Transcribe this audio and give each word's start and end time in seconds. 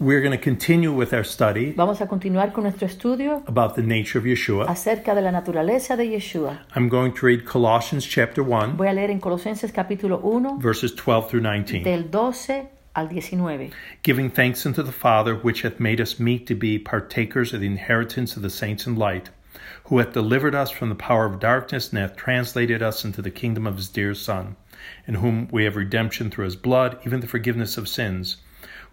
We're 0.00 0.22
going 0.22 0.32
to 0.32 0.38
continue 0.42 0.92
with 0.94 1.12
our 1.12 1.24
study 1.24 1.72
Vamos 1.72 2.00
a 2.00 2.06
continuar 2.06 2.54
con 2.54 2.64
nuestro 2.64 2.88
estudio 2.88 3.46
about 3.46 3.74
the 3.74 3.82
nature 3.82 4.18
of 4.18 4.24
Yeshua. 4.24 4.66
acerca 4.66 5.14
de 5.14 5.20
la 5.20 5.30
naturaleza 5.30 5.94
de 5.94 6.06
Yeshua. 6.06 6.58
I'm 6.74 6.88
going 6.88 7.12
to 7.12 7.26
read 7.26 7.44
Colossians 7.44 8.06
chapter 8.06 8.42
1, 8.42 8.78
Voy 8.78 8.88
a 8.88 8.94
leer 8.94 9.10
en 9.10 9.20
Colosenses 9.20 9.70
capítulo 9.72 10.18
1 10.22 10.58
verses 10.58 10.94
12 10.94 11.28
through 11.28 11.42
19. 11.42 11.82
del 11.84 12.04
12 12.04 12.66
al 12.96 13.08
19. 13.08 13.72
Giving 14.02 14.30
thanks 14.30 14.64
unto 14.64 14.82
the 14.82 14.90
Father, 14.90 15.34
which 15.36 15.60
hath 15.60 15.78
made 15.78 16.00
us 16.00 16.18
meet 16.18 16.46
to 16.46 16.54
be 16.54 16.78
partakers 16.78 17.52
of 17.52 17.60
the 17.60 17.66
inheritance 17.66 18.36
of 18.36 18.42
the 18.42 18.48
saints 18.48 18.86
in 18.86 18.96
light, 18.96 19.28
who 19.84 19.98
hath 19.98 20.14
delivered 20.14 20.54
us 20.54 20.70
from 20.70 20.88
the 20.88 20.94
power 20.94 21.26
of 21.26 21.38
darkness, 21.38 21.90
and 21.90 21.98
hath 21.98 22.16
translated 22.16 22.82
us 22.82 23.04
into 23.04 23.20
the 23.20 23.30
kingdom 23.30 23.66
of 23.66 23.76
his 23.76 23.90
dear 23.90 24.14
Son, 24.14 24.56
in 25.06 25.16
whom 25.16 25.46
we 25.52 25.64
have 25.64 25.76
redemption 25.76 26.30
through 26.30 26.46
his 26.46 26.56
blood, 26.56 26.98
even 27.04 27.20
the 27.20 27.26
forgiveness 27.26 27.76
of 27.76 27.86
sins, 27.86 28.38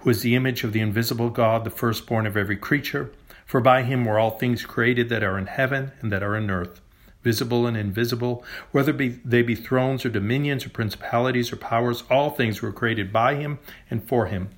is 0.09 0.21
the 0.21 0.35
image 0.35 0.63
of 0.63 0.73
the 0.73 0.79
invisible 0.79 1.29
God, 1.29 1.63
the 1.63 1.69
firstborn 1.69 2.25
of 2.25 2.37
every 2.37 2.57
creature. 2.57 3.11
For 3.45 3.61
by 3.61 3.83
him 3.83 4.05
were 4.05 4.19
all 4.19 4.31
things 4.31 4.65
created 4.65 5.09
that 5.09 5.23
are 5.23 5.37
in 5.37 5.47
heaven 5.47 5.91
and 6.01 6.11
that 6.11 6.23
are 6.23 6.35
in 6.35 6.49
earth, 6.51 6.81
visible 7.23 7.65
and 7.65 7.77
invisible, 7.77 8.43
whether 8.71 8.91
be, 8.91 9.19
they 9.23 9.41
be 9.41 9.55
thrones 9.55 10.05
or 10.05 10.09
dominions 10.09 10.65
or 10.65 10.69
principalities 10.69 11.51
or 11.51 11.55
powers, 11.55 12.03
all 12.09 12.29
things 12.29 12.61
were 12.61 12.73
created 12.73 13.13
by 13.13 13.35
him 13.35 13.59
and 13.89 14.03
for 14.03 14.25
him. 14.25 14.49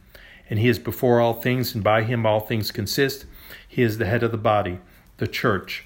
And 0.50 0.58
he 0.58 0.68
is 0.68 0.80
before 0.80 1.20
all 1.20 1.34
things, 1.34 1.76
and 1.76 1.84
by 1.84 2.02
him 2.02 2.26
all 2.26 2.40
things 2.40 2.72
consist. 2.72 3.26
He 3.68 3.84
is 3.84 4.00
the 4.00 4.08
head 4.08 4.24
of 4.24 4.32
the 4.32 4.38
body, 4.38 4.80
the 5.18 5.28
church, 5.28 5.86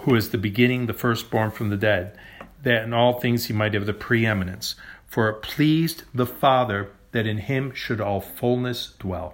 who 0.00 0.14
is 0.14 0.30
the 0.30 0.38
beginning, 0.38 0.86
the 0.86 0.94
firstborn 0.94 1.50
from 1.50 1.68
the 1.68 1.76
dead, 1.76 2.18
that 2.62 2.84
in 2.84 2.94
all 2.94 3.20
things 3.20 3.46
he 3.46 3.52
might 3.52 3.74
have 3.74 3.84
the 3.84 3.92
preeminence. 3.92 4.74
For 5.06 5.28
it 5.28 5.42
pleased 5.42 6.04
the 6.14 6.26
Father 6.26 6.90
that 7.14 7.26
in 7.26 7.38
him 7.38 7.72
should 7.74 8.00
all 8.00 8.20
fullness 8.20 8.94
dwell. 8.98 9.32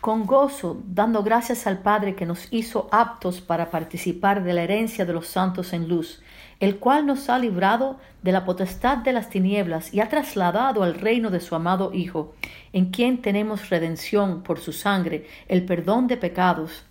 Con 0.00 0.24
gozo, 0.24 0.82
dando 0.86 1.22
gracias 1.22 1.66
al 1.66 1.80
Padre 1.80 2.14
que 2.14 2.24
nos 2.24 2.48
hizo 2.50 2.88
aptos 2.90 3.42
para 3.42 3.70
participar 3.70 4.42
de 4.42 4.54
la 4.54 4.62
herencia 4.62 5.04
de 5.04 5.12
los 5.12 5.26
santos 5.26 5.74
en 5.74 5.88
luz, 5.88 6.22
el 6.58 6.78
cual 6.78 7.04
nos 7.04 7.28
ha 7.28 7.38
librado 7.38 8.00
de 8.22 8.32
la 8.32 8.46
potestad 8.46 8.96
de 8.98 9.12
las 9.12 9.28
tinieblas 9.28 9.92
y 9.92 10.00
ha 10.00 10.08
trasladado 10.08 10.82
al 10.82 10.94
reino 10.94 11.28
de 11.30 11.40
su 11.40 11.54
amado 11.54 11.92
Hijo, 11.92 12.34
en 12.72 12.86
quien 12.86 13.20
tenemos 13.20 13.68
redención 13.68 14.42
por 14.42 14.58
su 14.58 14.72
sangre, 14.72 15.26
el 15.48 15.66
perdón 15.66 16.06
de 16.06 16.16
pecados. 16.16 16.84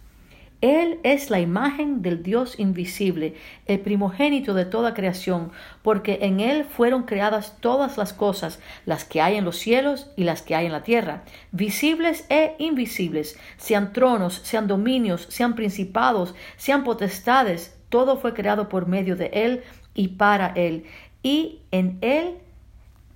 Él 0.62 1.00
es 1.04 1.30
la 1.30 1.40
imagen 1.40 2.02
del 2.02 2.22
Dios 2.22 2.60
invisible, 2.60 3.36
el 3.66 3.80
primogénito 3.80 4.54
de 4.54 4.66
toda 4.66 4.94
creación, 4.94 5.52
porque 5.82 6.20
en 6.22 6.42
Él 6.42 6.66
fueron 6.66 7.04
creadas 7.04 7.56
todas 7.62 7.98
las 7.98 8.12
cosas, 8.12 8.60
las 8.86 9.06
que 9.06 9.22
hay 9.22 9.38
en 9.38 9.46
los 9.46 9.58
cielos 9.58 10.12
y 10.18 10.26
las 10.26 10.42
que 10.42 10.56
hay 10.56 10.66
en 10.66 10.74
la 10.74 10.84
tierra, 10.84 11.24
visibles 11.54 12.26
e 12.30 12.56
invisibles, 12.60 13.40
sean 13.58 13.94
tronos, 13.94 14.42
sean 14.44 14.68
dominios, 14.68 15.28
sean 15.30 15.56
principados, 15.56 16.36
sean 16.58 16.84
potestades, 16.84 17.78
todo 17.88 18.18
fue 18.18 18.34
creado 18.34 18.68
por 18.68 18.86
medio 18.86 19.16
de 19.16 19.28
Él 19.34 19.64
y 19.94 20.10
para 20.10 20.48
Él, 20.48 20.84
y 21.24 21.60
en 21.72 21.98
Él 22.02 22.36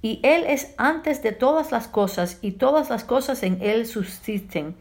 y 0.01 0.19
Él 0.21 0.43
es 0.47 0.73
antes 0.77 1.23
de 1.23 1.31
todas 1.31 1.71
las 1.71 1.87
cosas, 1.87 2.37
y 2.41 2.51
todas 2.51 2.89
las 2.89 3.05
cosas 3.05 3.41
en 3.41 3.61
Él 3.61 3.87
subsisten. 3.87 4.75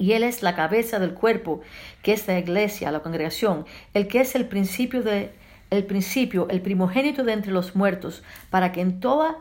Y 0.00 0.12
Él 0.12 0.22
es 0.22 0.42
la 0.42 0.56
cabeza 0.56 0.98
del 0.98 1.12
cuerpo, 1.12 1.60
que 2.02 2.14
es 2.14 2.26
la 2.26 2.38
iglesia, 2.38 2.90
la 2.90 3.00
congregación, 3.00 3.66
el 3.92 4.08
que 4.08 4.22
es 4.22 4.34
el 4.34 4.46
principio 4.46 5.02
de 5.02 5.30
el 5.68 5.84
principio, 5.84 6.48
el 6.48 6.62
primogénito 6.62 7.22
de 7.22 7.32
entre 7.32 7.52
los 7.52 7.76
muertos, 7.76 8.24
para 8.50 8.72
que 8.72 8.80
en 8.80 8.98
toda 8.98 9.36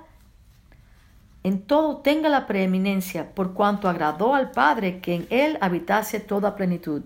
en 1.44 1.62
todo 1.62 1.98
tenga 2.02 2.28
la 2.28 2.46
preeminencia, 2.46 3.34
por 3.34 3.54
cuanto 3.54 3.88
agradó 3.88 4.36
al 4.36 4.52
Padre 4.52 5.00
que 5.00 5.16
en 5.16 5.28
él 5.30 5.58
habitase 5.62 6.20
toda 6.20 6.56
plenitud. 6.56 7.04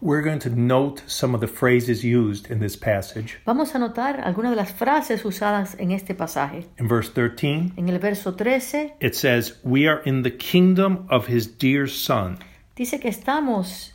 We're 0.00 0.22
going 0.22 0.40
to 0.40 0.50
note 0.50 1.02
some 1.06 1.34
of 1.34 1.40
the 1.40 1.48
phrases 1.48 2.04
used 2.04 2.50
in 2.50 2.60
this 2.60 2.76
passage. 2.76 3.40
Vamos 3.44 3.74
a 3.74 3.78
notar 3.78 4.20
algunas 4.20 4.50
de 4.50 4.56
las 4.56 4.72
frases 4.72 5.24
usadas 5.24 5.76
en 5.78 5.90
este 5.90 6.14
pasaje. 6.14 6.66
In 6.78 6.88
verse 6.88 7.10
13, 7.10 7.72
En 7.76 7.88
el 7.88 7.98
verso 7.98 8.34
13 8.34 8.94
it 9.00 9.14
says, 9.14 9.58
We 9.64 9.88
are 9.88 10.02
in 10.04 10.22
the 10.22 10.30
kingdom 10.30 11.06
of 11.10 11.26
his 11.28 11.46
dear 11.58 11.88
Son. 11.88 12.38
Dice 12.76 12.98
que 13.00 13.08
estamos 13.08 13.92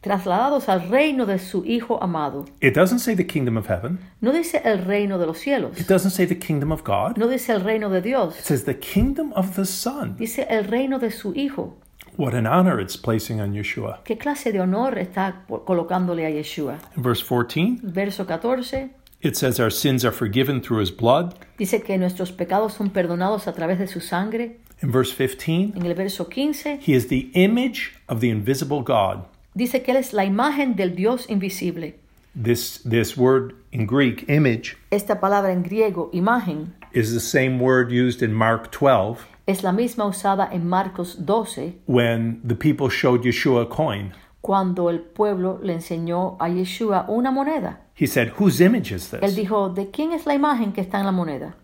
trasladados 0.00 0.68
al 0.68 0.88
reino 0.88 1.26
de 1.26 1.38
su 1.38 1.64
Hijo 1.64 2.02
amado. 2.02 2.44
It 2.60 2.74
doesn't 2.74 3.00
say 3.00 3.16
the 3.16 3.26
kingdom 3.26 3.56
of 3.56 3.66
heaven, 3.68 3.98
No 4.20 4.32
dice 4.32 4.60
el 4.64 4.84
reino 4.84 5.18
de 5.18 5.26
los 5.26 5.38
cielos, 5.38 5.78
it 5.80 5.88
doesn't 5.88 6.12
say 6.12 6.26
the 6.26 6.38
kingdom 6.38 6.70
of 6.70 6.82
God. 6.84 7.16
no 7.16 7.26
dice 7.26 7.52
el 7.52 7.62
reino 7.62 7.90
de 7.90 8.00
Dios, 8.02 8.38
It 8.38 8.44
says 8.44 8.64
the 8.64 8.78
kingdom 8.78 9.32
of 9.34 9.56
the 9.56 9.64
Son. 9.64 10.16
dice 10.16 10.46
el 10.48 10.64
reino 10.64 10.98
de 10.98 11.10
su 11.10 11.32
Hijo. 11.34 11.76
What 12.16 12.34
an 12.34 12.46
honor 12.46 12.80
it's 12.80 12.96
placing 12.96 13.40
on 13.40 13.52
Yeshua. 13.52 14.00
¿Qué 14.04 14.16
clase 14.16 14.50
de 14.52 14.60
honor 14.60 14.96
está 14.98 15.44
colocándole 15.66 16.24
a 16.24 16.30
Yeshua? 16.30 16.78
In 16.96 17.02
verse 17.02 17.22
14, 17.22 17.80
Verso 17.82 18.24
14 18.24 18.90
it 19.22 19.34
says, 19.34 19.58
Our 19.58 19.70
sins 19.72 20.04
are 20.04 20.12
forgiven 20.12 20.60
through 20.62 20.80
his 20.80 20.90
blood. 20.96 21.34
dice 21.58 21.82
que 21.82 21.98
nuestros 21.98 22.30
pecados 22.32 22.74
son 22.74 22.90
perdonados 22.90 23.48
a 23.48 23.52
través 23.54 23.78
de 23.78 23.86
su 23.88 24.00
sangre. 24.00 24.60
In 24.82 24.90
verse 24.92 25.12
15, 25.12 25.72
En 25.76 25.86
el 25.86 25.94
verso 25.94 26.24
15 26.24 26.80
he 26.82 26.92
is 26.92 27.06
the 27.08 27.30
image 27.34 27.94
of 28.08 28.20
the 28.20 28.28
invisible 28.30 28.82
God. 28.82 29.24
dice 29.54 29.82
que 29.82 29.92
Él 29.92 29.96
es 29.98 30.12
la 30.12 30.24
imagen 30.24 30.76
del 30.76 30.90
Dios 30.94 31.26
invisible. 31.28 31.94
This, 32.34 32.78
this 32.84 33.16
word 33.16 33.54
in 33.72 33.86
Greek, 33.86 34.28
image, 34.28 34.76
Esta 34.90 35.14
palabra 35.18 35.50
en 35.52 35.62
griego, 35.62 36.10
imagen, 36.12 36.74
is 36.92 37.14
the 37.14 37.20
same 37.20 37.58
word 37.58 37.90
used 37.90 38.22
in 38.22 38.32
Mark 38.34 38.70
12 38.70 39.24
es 39.46 39.62
la 39.62 39.72
misma 39.72 40.04
usada 40.06 40.48
en 40.52 40.68
Marcos 40.68 41.16
12 41.24 41.74
when 41.86 42.40
the 42.44 42.54
people 42.54 42.90
showed 42.90 43.22
Yeshua 43.24 43.62
a 43.62 43.66
coin. 43.66 44.12
cuando 44.42 44.90
el 44.90 45.00
pueblo 45.00 45.58
le 45.62 45.72
enseñó 45.72 46.36
a 46.38 46.48
Yeshua 46.48 47.06
una 47.08 47.30
moneda. 47.30 47.78
He 47.94 48.06
said, 48.06 48.34
Whose 48.38 48.60
image 48.60 48.92
is 48.92 49.08
this?" 49.10 49.20
Él 49.22 49.34
dijo, 49.34 49.70
¿de 49.70 49.90
quién 49.90 50.12
es 50.12 50.26
la 50.26 50.34
imagen 50.34 50.72
que 50.72 50.82
está 50.82 50.98
en 51.00 51.06
la 51.06 51.12
moneda? 51.12 51.54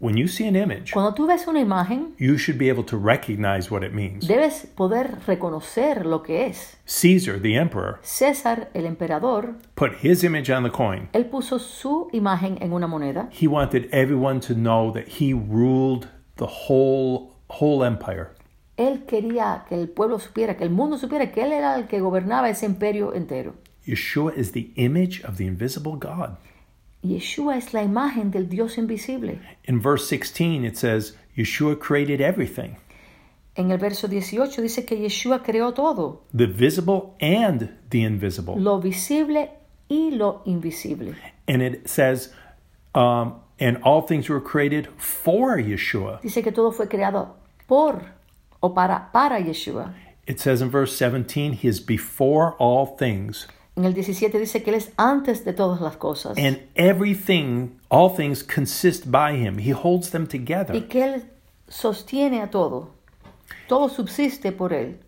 When 0.00 0.16
you 0.16 0.28
see 0.28 0.46
an 0.46 0.54
image, 0.54 0.92
Cuando 0.92 1.12
tú 1.12 1.26
ves 1.26 1.48
una 1.48 1.58
imagen, 1.58 2.14
you 2.18 2.38
should 2.38 2.56
be 2.56 2.68
able 2.68 2.84
to 2.84 2.96
recognize 2.96 3.68
what 3.68 3.82
it 3.82 3.92
means. 3.92 4.28
debes 4.28 4.64
poder 4.76 5.18
reconocer 5.26 6.06
lo 6.06 6.22
que 6.22 6.46
es. 6.46 6.76
Caesar, 6.86 7.40
the 7.40 7.56
emperor, 7.56 7.98
César, 8.02 8.68
el 8.74 8.86
emperador, 8.86 9.56
put 9.74 9.94
his 10.04 10.22
image 10.22 10.50
on 10.50 10.62
the 10.62 10.70
coin. 10.70 11.08
él 11.12 11.26
puso 11.26 11.58
su 11.58 12.08
imagen 12.12 12.58
en 12.60 12.72
una 12.72 12.86
moneda. 12.86 13.28
He 13.32 13.48
wanted 13.48 13.88
everyone 13.92 14.38
to 14.40 14.54
know 14.54 14.92
that 14.92 15.20
he 15.20 15.32
ruled 15.34 16.06
the 16.36 16.46
whole 16.68 17.34
whole 17.48 17.84
empire. 17.84 18.28
Él 18.76 19.04
quería 19.04 19.64
que 19.68 19.74
el 19.74 19.88
pueblo 19.88 20.20
supiera, 20.20 20.56
que 20.56 20.62
el 20.62 20.70
mundo 20.70 20.96
supiera 20.96 21.32
que 21.32 21.42
él 21.42 21.50
era 21.50 21.74
el 21.74 21.88
que 21.88 21.98
gobernaba 21.98 22.48
ese 22.48 22.66
imperio 22.66 23.14
entero. 23.14 23.54
Yeshua 23.84 24.32
is 24.36 24.52
the 24.52 24.70
image 24.76 25.24
of 25.24 25.38
the 25.38 25.46
invisible 25.46 25.96
God. 25.96 26.36
Yeshua 27.08 27.56
es 27.56 27.72
la 27.72 27.82
imagen 27.82 28.30
del 28.30 28.44
Dios 28.48 28.76
invisible. 28.78 29.38
In 29.64 29.80
verse 29.80 30.06
16 30.08 30.64
it 30.64 30.76
says 30.76 31.12
Yeshua 31.36 31.78
created 31.78 32.20
everything, 32.20 32.76
En 33.56 33.70
el 33.72 33.78
verso 33.78 34.06
18 34.06 34.62
dice 34.62 34.84
que 34.86 34.96
Yeshua 34.96 35.42
creó 35.42 35.74
todo, 35.74 36.20
the 36.32 36.46
visible 36.46 37.14
and 37.20 37.70
the 37.90 38.02
invisible. 38.02 38.56
lo 38.56 38.78
visible 38.80 39.50
y 39.88 40.10
lo 40.12 40.42
invisible. 40.44 41.14
And 41.48 41.62
it 41.62 41.88
says 41.88 42.32
um, 42.94 43.40
and 43.58 43.78
all 43.82 44.02
things 44.02 44.28
were 44.28 44.40
created 44.40 44.88
for 44.96 45.56
Yeshua. 45.58 46.20
Dice 46.22 46.42
que 46.42 46.52
todo 46.52 46.70
fue 46.70 46.86
creado 46.88 47.34
por 47.66 48.02
o 48.62 48.70
para 48.74 49.10
para 49.12 49.40
Yeshua. 49.40 49.92
It 50.26 50.38
says 50.40 50.60
in 50.60 50.68
verse 50.70 50.94
17 50.96 51.54
he 51.54 51.68
is 51.68 51.80
before 51.80 52.54
all 52.58 52.84
things 52.86 53.46
En 53.78 53.84
el 53.84 53.94
17 53.94 54.40
dice 54.40 54.64
que 54.64 54.70
él 54.70 54.76
es 54.76 54.90
antes 54.96 55.44
de 55.44 55.52
todas 55.52 55.80
las 55.80 55.96
cosas 55.96 56.36
and 56.36 56.58
everything 56.74 57.78
all 57.88 58.10
things 58.10 58.42
consist 58.42 59.04
by 59.06 59.36
him. 59.36 59.58
He 59.60 59.72
holds 59.72 60.10
them 60.10 60.24
y 60.24 60.26
together. 60.26 60.88
que 60.88 61.04
él 61.04 61.22
sostiene 61.68 62.42
a 62.42 62.50
todo. 62.50 62.90
Todo 63.68 63.88
subsiste 63.88 64.50
por 64.50 64.72
él. 64.72 64.98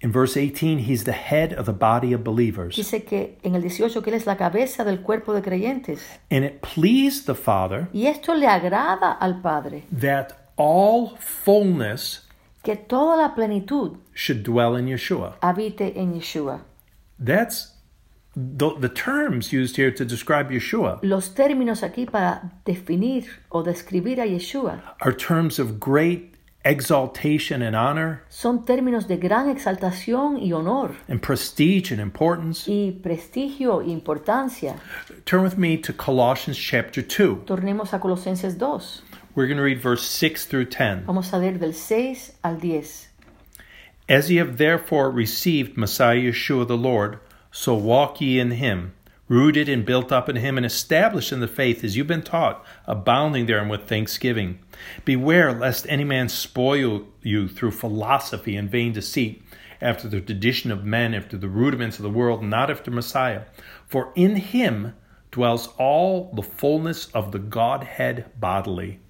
In 0.00 0.12
verse 0.12 0.34
18 0.40 0.78
he's 0.78 1.04
the 1.04 1.12
head 1.12 1.52
of 1.52 1.66
the 1.66 1.72
body 1.74 2.14
of 2.14 2.24
believers. 2.24 2.74
Dice 2.76 3.04
que 3.04 3.36
en 3.42 3.54
el 3.54 3.60
18 3.60 4.02
que 4.02 4.10
él 4.10 4.16
es 4.16 4.24
la 4.24 4.38
cabeza 4.38 4.82
del 4.82 5.02
cuerpo 5.02 5.34
de 5.34 5.42
creyentes. 5.42 6.00
And 6.30 6.42
it 6.42 6.62
pleased 6.62 7.26
the 7.26 7.34
Father 7.34 7.88
Y 7.92 8.06
esto 8.06 8.34
le 8.34 8.46
agrada 8.46 9.12
al 9.12 9.42
Padre, 9.42 9.84
that 9.92 10.32
all 10.56 11.18
fullness 11.18 12.26
que 12.62 12.76
toda 12.76 13.18
la 13.18 13.34
plenitud 13.34 13.98
should 14.14 14.42
dwell 14.42 14.74
in 14.78 14.86
Yeshua. 14.86 15.36
habite 15.42 15.92
en 16.00 16.14
Yeshua. 16.14 16.62
That's 17.22 17.75
the, 18.36 18.74
the 18.78 18.88
terms 18.88 19.50
used 19.52 19.76
here 19.76 19.90
to 19.90 20.04
describe 20.04 20.50
Yeshua 20.50 21.00
Los 21.02 21.30
términos 21.30 21.82
aquí 21.82 22.10
para 22.10 22.52
definir 22.66 23.24
o 23.50 23.62
describir 23.62 24.20
a 24.20 24.26
Yeshua 24.26 24.82
are 25.00 25.12
terms 25.12 25.58
of 25.58 25.80
great 25.80 26.34
exaltation 26.64 27.62
and 27.62 27.74
honor 27.74 28.24
son 28.28 28.64
términos 28.64 29.06
de 29.06 29.16
gran 29.16 29.48
exaltación 29.48 30.38
y 30.38 30.52
honor 30.52 30.96
and 31.08 31.22
prestige 31.22 31.90
and 31.90 32.00
importance. 32.00 32.68
y 32.68 32.92
prestigio 33.02 33.80
e 33.80 33.90
importancia. 33.90 34.76
Turn 35.24 35.42
with 35.42 35.56
me 35.56 35.78
to 35.78 35.92
Colossians 35.94 36.58
chapter 36.58 37.00
2. 37.00 37.44
Tornemos 37.46 37.94
a 37.94 37.98
Colosenses 37.98 38.56
2. 38.56 39.02
We're 39.34 39.46
going 39.46 39.58
to 39.58 39.62
read 39.62 39.80
verse 39.80 40.02
6 40.02 40.46
through 40.46 40.66
10. 40.66 41.04
Vamos 41.06 41.32
a 41.32 41.38
leer 41.38 41.58
del 41.58 41.72
6 41.72 42.32
al 42.42 42.56
10. 42.56 43.08
As 44.08 44.30
ye 44.30 44.36
have 44.36 44.56
therefore 44.56 45.10
received 45.10 45.76
Messiah 45.76 46.16
Yeshua 46.16 46.66
the 46.66 46.76
Lord, 46.76 47.18
so 47.56 47.72
walk 47.74 48.20
ye 48.20 48.38
in 48.38 48.50
him, 48.50 48.92
rooted 49.28 49.66
and 49.66 49.86
built 49.86 50.12
up 50.12 50.28
in 50.28 50.36
him, 50.36 50.58
and 50.58 50.66
established 50.66 51.32
in 51.32 51.40
the 51.40 51.48
faith 51.48 51.82
as 51.82 51.96
you've 51.96 52.06
been 52.06 52.22
taught, 52.22 52.62
abounding 52.84 53.46
therein 53.46 53.66
with 53.66 53.88
thanksgiving. 53.88 54.58
Beware 55.06 55.54
lest 55.54 55.86
any 55.88 56.04
man 56.04 56.28
spoil 56.28 57.06
you 57.22 57.48
through 57.48 57.70
philosophy 57.70 58.56
and 58.56 58.70
vain 58.70 58.92
deceit, 58.92 59.42
after 59.80 60.06
the 60.06 60.20
tradition 60.20 60.70
of 60.70 60.84
men, 60.84 61.14
after 61.14 61.38
the 61.38 61.48
rudiments 61.48 61.96
of 61.96 62.02
the 62.02 62.10
world, 62.10 62.42
not 62.42 62.70
after 62.70 62.90
Messiah. 62.90 63.44
For 63.86 64.12
in 64.14 64.36
him 64.36 64.94
dwells 65.30 65.70
all 65.78 66.30
the 66.34 66.42
fullness 66.42 67.06
of 67.14 67.32
the 67.32 67.38
Godhead 67.38 68.26
bodily. 68.38 69.00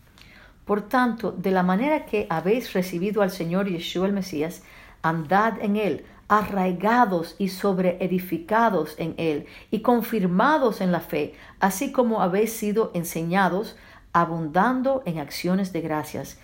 Por 0.64 0.82
tanto, 0.82 1.32
de 1.32 1.50
la 1.50 1.64
manera 1.64 2.06
que 2.06 2.28
habéis 2.30 2.72
recibido 2.72 3.22
al 3.22 3.30
Señor 3.30 3.68
Yeshua 3.68 4.06
el 4.06 4.12
Mesías, 4.12 4.62
andad 5.02 5.60
en 5.60 5.76
él, 5.76 6.04
arraigados 6.28 7.36
y 7.38 7.48
sobreedificados 7.48 8.94
en 8.98 9.14
él, 9.16 9.46
y 9.70 9.80
confirmados 9.80 10.80
en 10.80 10.92
la 10.92 11.00
fe, 11.00 11.34
así 11.60 11.92
como 11.92 12.22
habéis 12.22 12.52
sido 12.52 12.90
enseñados, 12.94 13.76
abundando 14.12 15.02
en 15.06 15.18
acciones 15.18 15.72
de 15.72 15.80
gracias. 15.80 16.38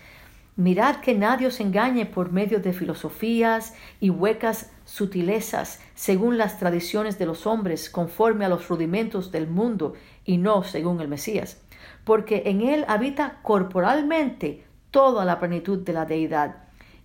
Mirad 0.56 0.96
que 0.96 1.14
nadie 1.14 1.46
os 1.46 1.60
engañe 1.60 2.04
por 2.04 2.30
medio 2.30 2.60
de 2.60 2.72
filosofías 2.72 3.74
y 4.00 4.10
huecas 4.10 4.70
sutilezas, 4.84 5.80
según 5.94 6.36
las 6.36 6.58
tradiciones 6.58 7.18
de 7.18 7.26
los 7.26 7.46
hombres, 7.46 7.88
conforme 7.88 8.44
a 8.44 8.48
los 8.48 8.68
rudimentos 8.68 9.32
del 9.32 9.46
mundo, 9.46 9.94
y 10.24 10.36
no 10.36 10.62
según 10.62 11.00
el 11.00 11.08
Mesías 11.08 11.58
porque 12.04 12.42
en 12.46 12.62
él 12.62 12.84
habita 12.88 13.38
corporalmente 13.42 14.64
toda 14.90 15.24
la 15.24 15.38
plenitud 15.38 15.78
de 15.78 15.92
la 15.92 16.04
deidad, 16.04 16.56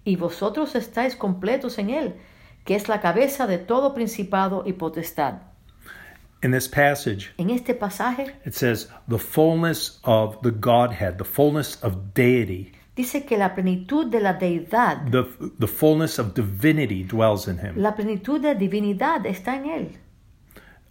y 0.03 0.15
vosotros 0.15 0.75
estáis 0.75 1.15
completos 1.15 1.77
en 1.77 1.89
él, 1.89 2.15
que 2.67 2.75
es 2.75 2.89
la 2.89 2.99
cabeza 2.99 3.47
de 3.47 3.57
todo 3.59 3.93
principado 3.93 4.63
y 4.65 4.73
potestad. 4.73 5.35
In 6.43 6.51
this 6.51 6.67
passage, 6.67 7.31
En 7.37 7.49
este 7.49 7.73
pasaje 7.73 8.35
it 8.45 8.53
says, 8.53 8.89
the 9.07 9.17
fullness 9.17 9.99
of 10.03 10.37
the 10.43 10.51
Godhead, 10.51 11.17
the 11.17 11.23
fullness 11.23 11.81
of 11.81 12.13
deity, 12.13 12.73
dice 12.95 13.25
que 13.25 13.37
la 13.37 13.55
plenitud 13.55 14.11
de 14.11 14.19
la 14.19 14.33
deidad, 14.33 15.09
the, 15.09 15.23
the 15.59 15.67
fullness 15.67 16.19
of 16.19 16.33
divinity 16.35 17.03
dwells 17.03 17.47
in 17.47 17.57
him. 17.57 17.73
la 17.77 17.95
plenitud 17.95 18.41
de 18.41 18.53
divinidad 18.53 19.25
está 19.25 19.55
en 19.55 19.65
él. 19.65 19.97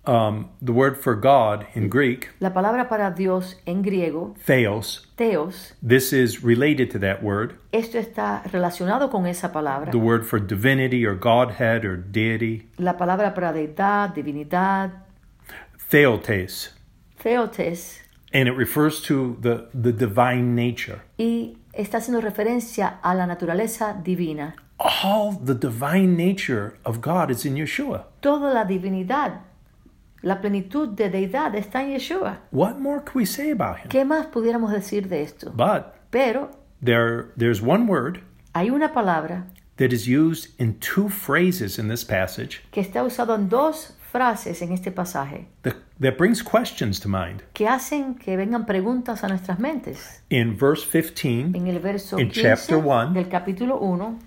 Um, 0.07 0.51
the 0.63 0.73
word 0.73 0.97
for 0.97 1.17
God 1.17 1.67
in 1.75 1.89
Greek, 1.89 2.29
La 2.39 2.51
palabra 2.51 2.89
para 2.89 3.11
Dios 3.13 3.57
en 3.67 3.83
griego, 3.83 4.37
theos, 4.39 5.05
theos, 5.17 5.73
this 5.83 6.13
is 6.13 6.45
related 6.45 6.93
to 6.93 6.99
that 7.01 7.25
word. 7.25 7.59
esto 7.73 7.99
está 7.99 8.43
relacionado 8.53 9.11
con 9.11 9.27
esa 9.27 9.51
palabra. 9.51 9.91
The 9.91 9.99
word 9.99 10.25
for 10.25 10.39
divinity 10.39 11.05
or 11.05 11.17
Godhead 11.17 11.85
or 11.85 11.97
deity, 11.97 12.69
La 12.79 12.93
palabra 12.97 13.35
para 13.35 13.53
deidad, 13.53 14.15
divinidad, 14.15 14.93
theotes, 15.91 16.71
theotes, 17.19 17.99
and 18.33 18.49
it 18.49 18.53
refers 18.57 19.01
to 19.03 19.37
the, 19.41 19.69
the 19.75 19.93
divine 19.93 20.55
nature. 20.55 21.03
y 21.19 21.57
está 21.73 21.99
haciendo 21.99 22.21
referencia 22.21 22.99
a 23.03 23.15
la 23.15 23.27
naturaleza 23.27 23.93
divina. 24.03 24.55
All 24.79 25.33
the 25.33 25.55
divine 25.55 26.17
nature 26.17 26.79
of 26.85 27.01
God 27.01 27.31
is 27.31 27.45
in 27.45 27.55
Yeshua. 27.57 28.05
Toda 28.21 28.53
la 28.53 28.65
divinidad, 28.65 29.41
la 30.27 30.41
plenitud 30.41 30.89
de 30.89 31.09
deidad 31.09 31.55
está 31.55 31.83
en 31.83 31.91
Yeshua. 31.93 32.41
What 32.51 32.79
more 32.79 33.01
can 33.05 33.13
we 33.15 33.27
say 33.27 33.51
about 33.53 33.79
him? 33.79 33.89
¿Qué 33.89 34.05
más 34.05 34.27
pudiéramos 34.27 34.73
decir 34.73 35.09
de 35.09 35.23
esto? 35.23 35.53
But 35.53 35.95
Pero 36.11 36.51
there, 36.85 37.27
there's 37.39 37.63
one 37.63 37.87
word 37.87 38.21
hay 38.53 38.71
una 38.71 38.93
palabra 38.93 39.45
that 39.77 39.93
is 39.93 40.07
used 40.09 40.49
in 40.59 40.75
two 40.81 41.09
phrases 41.09 41.79
in 41.79 41.89
this 41.89 42.05
passage 42.05 42.63
que 42.73 42.81
está 42.81 43.03
usada 43.05 43.35
en 43.37 43.49
dos 43.49 43.95
frases 44.11 44.63
en 44.63 44.73
este 44.73 44.91
pasaje 44.91 45.47
that, 45.63 45.75
that 46.01 46.17
brings 46.17 46.43
questions 46.43 46.99
to 46.99 47.09
mind. 47.09 47.43
que 47.53 47.69
hacen 47.69 48.15
que 48.15 48.37
vengan 48.37 48.65
preguntas 48.67 49.23
a 49.23 49.29
nuestras 49.29 49.59
mentes. 49.59 50.23
In 50.31 50.57
verse 50.59 50.85
15, 50.91 51.57
En 51.57 51.67
el 51.67 51.79
verso 51.81 52.19
In 52.19 52.31
15 52.31 52.43
chapter 52.43 52.77
one. 52.79 53.13
del 53.13 53.29
capítulo 53.29 53.79
1, 53.79 54.19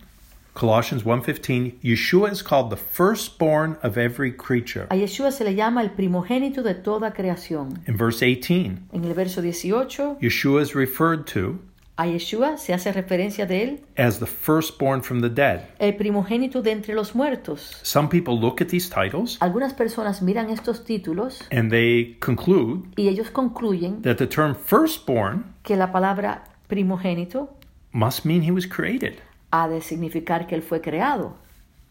Colossians 0.54 1.04
1:15, 1.06 1.80
Yeshua 1.84 2.32
is 2.32 2.42
called 2.42 2.70
the 2.70 2.76
firstborn 2.78 3.78
of 3.82 3.98
every 3.98 4.32
creature. 4.32 4.88
a 4.90 4.96
Yeshua 4.96 5.32
se 5.32 5.44
le 5.44 5.56
llama 5.56 5.82
el 5.82 5.90
primogénito 5.92 6.64
de 6.64 6.74
toda 6.74 7.12
creación. 7.14 7.80
In 7.88 7.96
verse 7.96 8.22
18, 8.26 8.80
En 8.92 9.06
el 9.06 9.14
verso 9.14 9.42
18, 9.42 10.18
Yeshua 10.22 10.62
is 10.62 10.76
referred 10.76 11.26
to 11.28 11.60
a 11.98 12.06
Yeshua 12.06 12.58
se 12.58 12.74
hace 12.74 12.92
referencia 12.94 13.46
de 13.46 13.62
él, 13.64 13.80
as 13.98 14.20
the 14.20 14.26
firstborn 14.26 15.02
from 15.02 15.22
the 15.22 15.30
dead. 15.30 15.62
el 15.80 15.94
primogénito 15.96 16.62
de 16.62 16.72
entre 16.72 16.94
los 16.94 17.14
muertos. 17.14 17.78
Some 17.84 18.08
people 18.10 18.38
look 18.40 18.62
at 18.62 18.68
these 18.70 18.90
titles 18.90 19.38
Algunas 19.42 19.74
personas 19.74 20.22
miran 20.22 20.50
estos 20.50 20.84
títulos 20.84 21.42
and 21.52 21.70
they 21.72 22.18
conclude 22.20 22.84
y 22.98 23.08
ellos 23.08 23.30
concluyen 23.32 24.02
that 24.02 24.16
the 24.18 24.28
term 24.28 24.56
firstborn 24.56 25.54
que 25.64 25.76
la 25.78 25.92
palabra 25.92 26.44
primogénito 26.68 27.50
must 27.92 28.26
mean 28.26 28.44
he 28.44 28.52
was 28.52 28.66
created. 28.66 29.16
Ha 29.52 29.68
de 29.68 29.82
significar 29.82 30.48
que 30.48 30.56
él 30.56 30.62
fue 30.62 30.82
creado. 30.82 31.36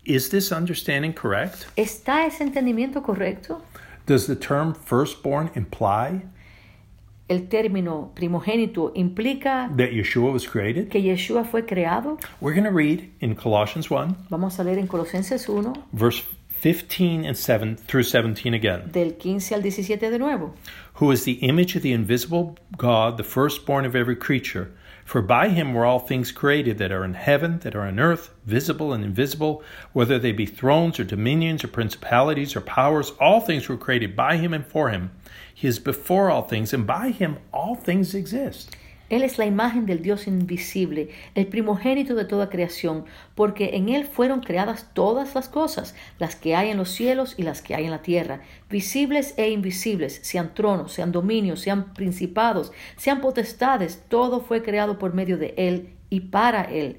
Is 0.04 0.30
this 0.30 0.52
understanding 0.52 1.12
correct? 1.12 1.66
¿Está 1.76 2.24
ese 2.26 2.42
entendimiento 2.42 3.02
correcto? 3.02 3.60
Does 4.06 4.26
the 4.26 4.36
term 4.36 4.74
firstborn 4.74 5.50
imply 5.54 6.22
El 7.28 7.48
término 7.48 8.10
primogénito 8.14 8.90
implica 8.94 9.68
that 9.76 9.90
Yeshua 9.90 10.32
was 10.32 10.46
created? 10.48 10.88
que 10.88 11.02
Yeshua 11.02 11.44
fue 11.44 11.66
creado. 11.66 12.18
We're 12.40 12.54
going 12.54 12.64
to 12.64 12.70
read 12.70 13.10
in 13.20 13.34
Colossians 13.34 13.90
1, 13.90 14.16
Vamos 14.30 14.58
a 14.58 14.64
leer 14.64 14.78
en 14.78 14.86
Colosenses 14.86 15.46
1, 15.46 15.74
verse 15.92 16.22
15 16.48 17.26
and 17.26 17.36
7 17.36 17.76
through 17.76 18.02
17 18.04 18.54
again. 18.54 18.90
del 18.90 19.12
15 19.18 19.54
al 19.54 19.62
17 19.62 20.10
de 20.10 20.18
nuevo. 20.18 20.54
who 20.94 21.10
is 21.12 21.24
the 21.24 21.34
image 21.46 21.76
of 21.76 21.82
the 21.82 21.92
invisible 21.92 22.56
God, 22.78 23.18
the 23.18 23.22
firstborn 23.24 23.84
of 23.84 23.94
every 23.94 24.16
creature. 24.16 24.70
For 25.08 25.22
by 25.22 25.48
him 25.48 25.72
were 25.72 25.86
all 25.86 26.00
things 26.00 26.32
created 26.32 26.76
that 26.76 26.92
are 26.92 27.02
in 27.02 27.14
heaven, 27.14 27.60
that 27.60 27.74
are 27.74 27.86
on 27.86 27.98
earth, 27.98 28.28
visible 28.44 28.92
and 28.92 29.02
invisible, 29.02 29.62
whether 29.94 30.18
they 30.18 30.32
be 30.32 30.44
thrones 30.44 31.00
or 31.00 31.04
dominions 31.04 31.64
or 31.64 31.68
principalities 31.68 32.54
or 32.54 32.60
powers, 32.60 33.12
all 33.18 33.40
things 33.40 33.70
were 33.70 33.78
created 33.78 34.14
by 34.14 34.36
him 34.36 34.52
and 34.52 34.66
for 34.66 34.90
him. 34.90 35.10
He 35.54 35.66
is 35.66 35.78
before 35.78 36.28
all 36.28 36.42
things, 36.42 36.74
and 36.74 36.86
by 36.86 37.08
him 37.08 37.38
all 37.54 37.74
things 37.74 38.14
exist. 38.14 38.76
Él 39.08 39.22
es 39.22 39.38
la 39.38 39.46
imagen 39.46 39.86
del 39.86 40.02
Dios 40.02 40.26
invisible, 40.26 41.08
el 41.34 41.46
primogénito 41.46 42.14
de 42.14 42.24
toda 42.24 42.50
creación, 42.50 43.04
porque 43.34 43.70
en 43.74 43.88
Él 43.88 44.04
fueron 44.04 44.40
creadas 44.40 44.90
todas 44.92 45.34
las 45.34 45.48
cosas, 45.48 45.94
las 46.18 46.36
que 46.36 46.54
hay 46.54 46.70
en 46.70 46.76
los 46.76 46.90
cielos 46.90 47.34
y 47.36 47.42
las 47.42 47.62
que 47.62 47.74
hay 47.74 47.84
en 47.84 47.90
la 47.90 48.02
tierra, 48.02 48.42
visibles 48.68 49.34
e 49.36 49.50
invisibles, 49.50 50.20
sean 50.22 50.52
tronos, 50.54 50.92
sean 50.92 51.12
dominios, 51.12 51.60
sean 51.60 51.94
principados, 51.94 52.72
sean 52.96 53.20
potestades, 53.20 54.02
todo 54.08 54.40
fue 54.40 54.62
creado 54.62 54.98
por 54.98 55.14
medio 55.14 55.38
de 55.38 55.54
Él 55.56 55.94
y 56.10 56.20
para 56.20 56.62
Él. 56.62 56.98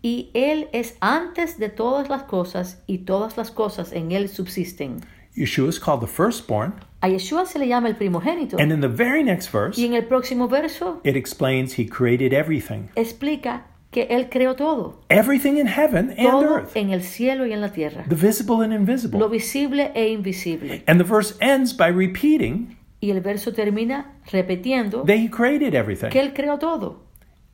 Y 0.00 0.30
Él 0.34 0.68
es 0.72 0.96
antes 1.00 1.58
de 1.58 1.68
todas 1.68 2.08
las 2.08 2.24
cosas 2.24 2.82
y 2.86 2.98
todas 2.98 3.36
las 3.36 3.50
cosas 3.50 3.92
en 3.92 4.12
Él 4.12 4.28
subsisten. 4.28 5.00
Yeshua 5.36 5.68
is 5.68 5.80
called 5.80 6.00
the 6.00 6.06
firstborn, 6.06 6.74
A 7.04 7.08
Yeshua 7.08 7.44
se 7.44 7.58
le 7.58 7.66
llama 7.68 7.88
el 7.88 7.96
primogénito. 7.96 8.56
and 8.58 8.72
in 8.72 8.80
the 8.80 8.88
very 8.88 9.22
next 9.22 9.50
verse, 9.52 9.78
Y 9.78 9.84
en 9.84 9.92
el 9.92 10.04
próximo 10.06 10.48
verso 10.48 11.00
it 11.04 11.16
explains 11.16 11.78
he 11.78 11.86
created 11.86 12.32
everything. 12.32 12.88
explica 12.96 13.66
que 13.90 14.06
Él 14.08 14.30
creó 14.30 14.56
todo. 14.56 15.02
Everything 15.10 15.58
in 15.58 15.66
heaven 15.66 16.14
and 16.16 16.30
todo 16.30 16.56
earth, 16.56 16.74
en 16.74 16.90
el 16.94 17.02
cielo 17.02 17.44
y 17.46 17.52
en 17.52 17.60
la 17.60 17.72
tierra, 17.72 18.06
the 18.08 18.14
visible 18.14 18.62
and 18.64 18.72
lo 18.72 18.78
invisible. 18.78 19.28
visible 19.28 19.92
e 19.94 20.08
invisible. 20.12 20.82
And 20.86 20.98
the 20.98 21.04
verse 21.06 21.34
ends 21.42 21.76
by 21.76 21.88
repeating 21.90 22.78
Y 23.02 23.10
el 23.10 23.20
verso 23.20 23.52
termina 23.52 24.12
repitiendo 24.32 25.04
that 25.04 25.18
he 25.18 25.28
created 25.28 25.74
everything. 25.74 26.08
que 26.08 26.20
Él 26.20 26.32
creó 26.32 26.58
todo. 26.58 27.02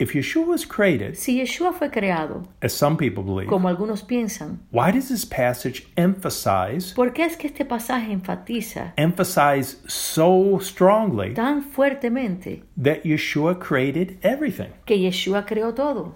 If 0.01 0.15
Yeshua 0.15 0.47
was 0.47 0.65
created, 0.65 1.19
Si 1.19 1.43
Yeshua 1.43 1.75
fue 1.75 1.91
creado, 1.91 2.47
as 2.63 2.73
some 2.73 2.97
people 2.97 3.23
believe, 3.23 3.51
como 3.51 3.69
algunos 3.69 4.03
piensan, 4.03 4.61
why 4.71 4.91
does 4.91 5.11
this 5.11 5.27
passage 5.27 5.87
emphasize 5.95 6.95
¿por 6.95 7.11
qué 7.13 7.27
es 7.27 7.37
que 7.37 7.49
este 7.49 7.67
pasaje 7.67 8.11
enfatiza 8.11 8.95
emphasize 8.97 9.77
so 9.87 10.59
strongly 10.59 11.35
tan 11.35 11.63
fuertemente 11.63 12.63
that 12.79 13.05
Yeshua 13.05 13.55
created 13.61 14.17
everything? 14.23 14.73
que 14.87 14.97
Yeshua 14.97 15.45
creó 15.45 15.77
todo? 15.77 16.15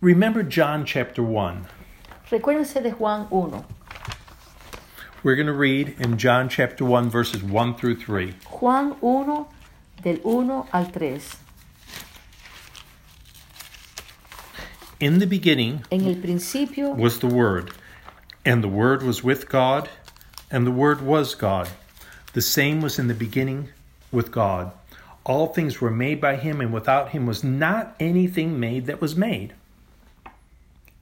Remember 0.00 0.42
John 0.42 0.84
chapter 0.84 1.22
1. 1.22 1.64
Recuérdense 2.32 2.82
de 2.82 2.90
Juan 2.90 3.28
1. 3.30 3.64
We're 5.22 5.36
going 5.36 5.46
to 5.46 5.52
read 5.52 5.94
in 6.00 6.18
John 6.18 6.48
chapter 6.48 6.84
1 6.84 7.08
verses 7.08 7.40
1 7.44 7.74
through 7.76 8.00
3. 8.00 8.34
Juan 8.60 8.96
1 9.00 9.46
del 10.02 10.18
1 10.24 10.66
al 10.72 10.86
3. 10.86 11.45
In 14.98 15.18
the 15.18 15.26
beginning 15.26 15.82
En 15.90 16.06
el 16.06 16.14
principio 16.14 16.94
was 16.94 17.18
the 17.18 17.26
Word, 17.26 17.70
and 18.46 18.64
the 18.64 18.68
Word 18.68 19.02
was 19.02 19.22
with 19.22 19.46
God, 19.46 19.90
and 20.50 20.66
the 20.66 20.70
Word 20.70 21.02
was 21.02 21.34
God. 21.34 21.68
The 22.32 22.40
same 22.40 22.80
was 22.80 22.98
in 22.98 23.06
the 23.06 23.14
beginning 23.14 23.68
with 24.10 24.30
God. 24.30 24.72
All 25.22 25.48
things 25.48 25.82
were 25.82 25.90
made 25.90 26.18
by 26.18 26.36
him, 26.36 26.62
and 26.62 26.72
without 26.72 27.10
him 27.10 27.26
was 27.26 27.44
not 27.44 27.94
anything 28.00 28.58
made 28.58 28.86
that 28.86 29.02
was 29.02 29.14
made. 29.14 29.52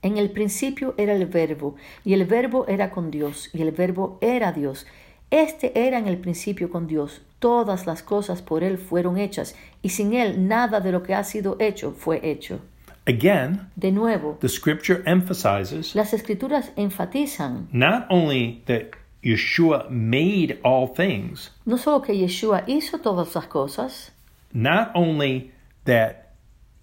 En 0.03 0.17
el 0.17 0.27
principio 0.27 0.93
era 0.97 1.13
el 1.13 1.27
verbo, 1.27 1.77
y 2.03 2.11
el 2.11 2.25
verbo 2.25 2.65
era 2.67 2.91
con 2.91 3.11
Dios, 3.11 3.47
y 3.53 3.61
el 3.61 3.71
verbo 3.71 4.17
era 4.21 4.51
Dios. 4.51 4.85
Este 5.31 5.71
era 5.73 5.97
en 5.97 6.07
el 6.07 6.17
principio 6.17 6.69
con 6.69 6.87
Dios. 6.87 7.21
Todas 7.39 7.87
las 7.87 8.03
cosas 8.03 8.41
por 8.41 8.61
Él 8.61 8.77
fueron 8.77 9.17
hechas, 9.17 9.55
y 9.81 9.91
sin 9.91 10.13
Él 10.13 10.49
nada 10.49 10.81
de 10.81 10.91
lo 10.91 11.01
que 11.01 11.13
ha 11.13 11.23
sido 11.23 11.55
hecho 11.61 11.93
fue 11.93 12.19
hecho. 12.29 12.59
Again, 13.07 13.69
De 13.75 13.91
nuevo, 13.91 14.37
the 14.41 14.49
scripture 14.49 15.03
emphasizes 15.05 15.93
las 15.95 16.11
escrituras 16.13 16.71
enfatizan 16.75 17.67
not 17.71 18.07
only 18.09 18.63
that 18.65 18.95
Yeshua 19.23 19.87
made 19.91 20.59
all 20.63 20.87
things, 20.87 21.51
no 21.65 21.77
solo 21.77 22.01
que 22.01 22.13
Yeshua 22.15 22.63
hizo 22.67 22.99
todas 22.99 23.35
las 23.35 23.45
cosas, 23.47 24.11
not 24.53 24.91
only 24.95 25.51
that 25.85 26.33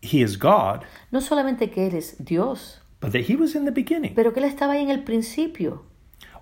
he 0.00 0.22
is 0.22 0.36
God, 0.38 0.84
no 1.10 1.20
solamente 1.20 1.70
que 1.72 1.88
Él 1.88 1.94
es 1.94 2.16
Dios, 2.24 2.78
but 3.00 3.10
that 3.12 3.22
he 3.28 3.34
was 3.34 3.56
in 3.56 3.64
the 3.64 3.72
beginning. 3.72 4.14
pero 4.14 4.32
que 4.32 4.40
Él 4.40 4.48
estaba 4.48 4.74
ahí 4.74 4.82
en 4.82 4.90
el 4.90 5.02
principio. 5.02 5.82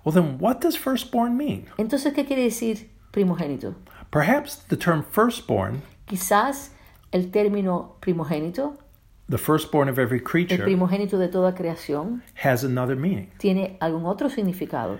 Well, 0.03 0.13
then 0.13 0.37
what 0.39 0.61
does 0.61 0.75
firstborn 0.77 1.37
mean? 1.37 1.65
Entonces, 1.77 2.13
¿qué 2.13 2.25
quiere 2.25 2.43
decir 2.43 2.89
primogénito? 3.11 3.75
Perhaps 4.11 4.57
the 4.69 4.77
term 4.77 5.03
firstborn, 5.03 5.81
Quizás 6.07 6.71
el 7.11 7.31
término 7.31 7.95
primogénito, 7.99 8.77
the 9.31 9.37
firstborn 9.39 9.89
of 9.89 9.97
every 9.97 10.19
el 10.19 10.23
creature, 10.23 10.63
primogénito 10.63 11.17
de 11.17 11.27
toda 11.27 11.53
creación, 11.55 12.21
has 12.35 12.63
another 12.63 12.95
meaning. 12.95 13.27
tiene 13.39 13.77
algún 13.81 14.05
otro 14.05 14.29
significado. 14.29 14.99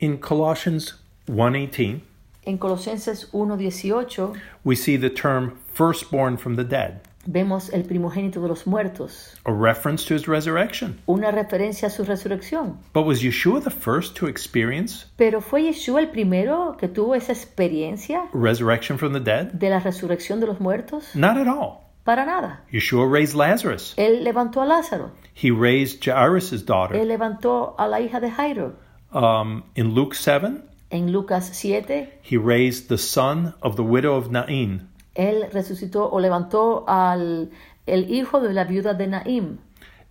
In 0.00 0.16
Colossians 0.18 0.94
1:18, 1.26 2.00
En 2.44 2.58
Colosenses 2.58 3.28
1.18 3.32 4.34
we 4.64 4.74
see 4.74 4.96
the 4.96 5.10
term 5.10 5.58
firstborn 5.74 6.36
from 6.36 6.56
the 6.56 6.64
dead, 6.64 7.00
vemos 7.24 7.72
el 7.72 7.84
primogénito 7.84 8.40
de 8.42 8.48
los 8.48 8.66
muertos, 8.66 9.36
a 9.46 9.52
reference 9.52 10.04
to 10.04 10.14
his 10.14 10.26
resurrection. 10.26 10.98
una 11.06 11.30
referencia 11.30 11.86
a 11.86 11.90
su 11.90 12.04
resurrección. 12.04 12.78
But 12.92 13.06
was 13.06 13.22
Yeshua 13.22 13.62
the 13.62 13.70
first 13.70 14.16
to 14.16 14.26
experience 14.26 15.06
Pero 15.16 15.40
¿fue 15.40 15.62
Yeshua 15.62 16.00
el 16.00 16.08
primero 16.08 16.76
que 16.78 16.88
tuvo 16.88 17.14
esa 17.14 17.32
experiencia 17.32 18.24
resurrection 18.32 18.98
from 18.98 19.12
the 19.12 19.20
dead? 19.20 19.52
de 19.52 19.70
la 19.70 19.78
resurrección 19.78 20.40
de 20.40 20.46
los 20.48 20.58
muertos? 20.58 21.14
Not 21.14 21.36
at 21.36 21.46
all. 21.46 21.81
Para 22.04 22.24
nada. 22.26 22.60
Yeshua 22.72 23.06
raised 23.10 23.34
Lazarus. 23.36 23.94
Él 23.96 24.24
levantó 24.24 24.60
a 24.62 24.66
Lázaro, 24.66 25.12
He 25.34 25.50
raised 25.50 26.00
Jairus' 26.02 26.64
daughter. 26.64 26.96
él 26.96 27.08
levantó 27.08 27.74
a 27.78 27.86
la 27.86 28.00
hija 28.00 28.20
de 28.20 28.30
Jairo. 28.30 28.74
Um, 29.12 29.62
in 29.76 29.94
Luke 29.94 30.14
7, 30.14 30.62
En 30.90 31.12
Lucas 31.12 31.46
7, 31.56 32.08
he 32.22 32.36
raised 32.36 32.88
the 32.88 32.98
son 32.98 33.54
of 33.62 33.76
the 33.76 33.82
widow 33.82 34.14
of 34.16 34.30
Nain. 34.30 34.88
él 35.14 35.48
resucitó 35.52 36.10
o 36.10 36.18
levantó 36.20 36.84
al 36.88 37.50
el 37.86 38.10
hijo 38.10 38.40
de 38.40 38.52
la 38.52 38.64
viuda 38.64 38.94
de 38.94 39.06
Naim. 39.06 39.58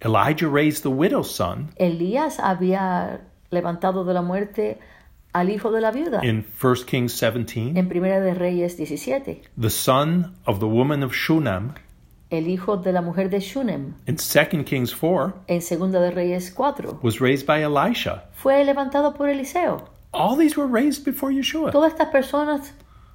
Elijah 0.04 0.48
raised 0.48 0.82
the 0.84 0.90
widow's 0.90 1.30
son 1.30 1.70
Elías 1.78 2.40
había 2.40 3.22
levantado 3.52 4.04
de 4.04 4.14
la 4.14 4.22
muerte 4.22 4.80
al 5.34 5.50
hijo 5.50 5.72
de 5.72 5.82
la 5.82 5.92
viuda. 5.92 6.24
in 6.24 6.44
1 6.62 6.76
Kings 6.86 7.14
17. 7.14 7.78
En 7.78 7.88
Primera 7.88 8.20
de 8.20 8.34
Reyes 8.34 8.78
17, 8.78 9.42
The 9.60 9.70
son 9.70 10.36
of 10.46 10.60
the 10.60 10.68
woman 10.68 11.04
of 11.04 11.12
Shunam 11.14 11.74
el 12.32 12.48
hijo 12.48 12.78
de 12.78 12.94
la 12.94 13.02
mujer 13.02 13.30
de 13.30 13.40
Shunem. 13.40 13.94
in 14.08 14.16
2 14.16 14.64
Kings 14.64 14.94
4 14.94 15.34
En 15.48 15.62
Segunda 15.62 16.00
de 16.00 16.12
Reyes 16.12 16.50
4, 16.50 17.00
was 17.02 17.20
raised 17.20 17.46
by 17.46 17.62
Elisha. 17.62 18.24
fue 18.34 18.64
levantado 18.64 19.14
por 19.16 19.28
Eliseo. 19.28 19.86
All 20.14 20.38
these 20.38 20.58
were 20.58 20.68
raised 20.68 21.04
before 21.06 21.32
Yeshua. 21.34 21.72
Todas 21.72 21.94
estas 21.94 22.10
personas 22.10 22.74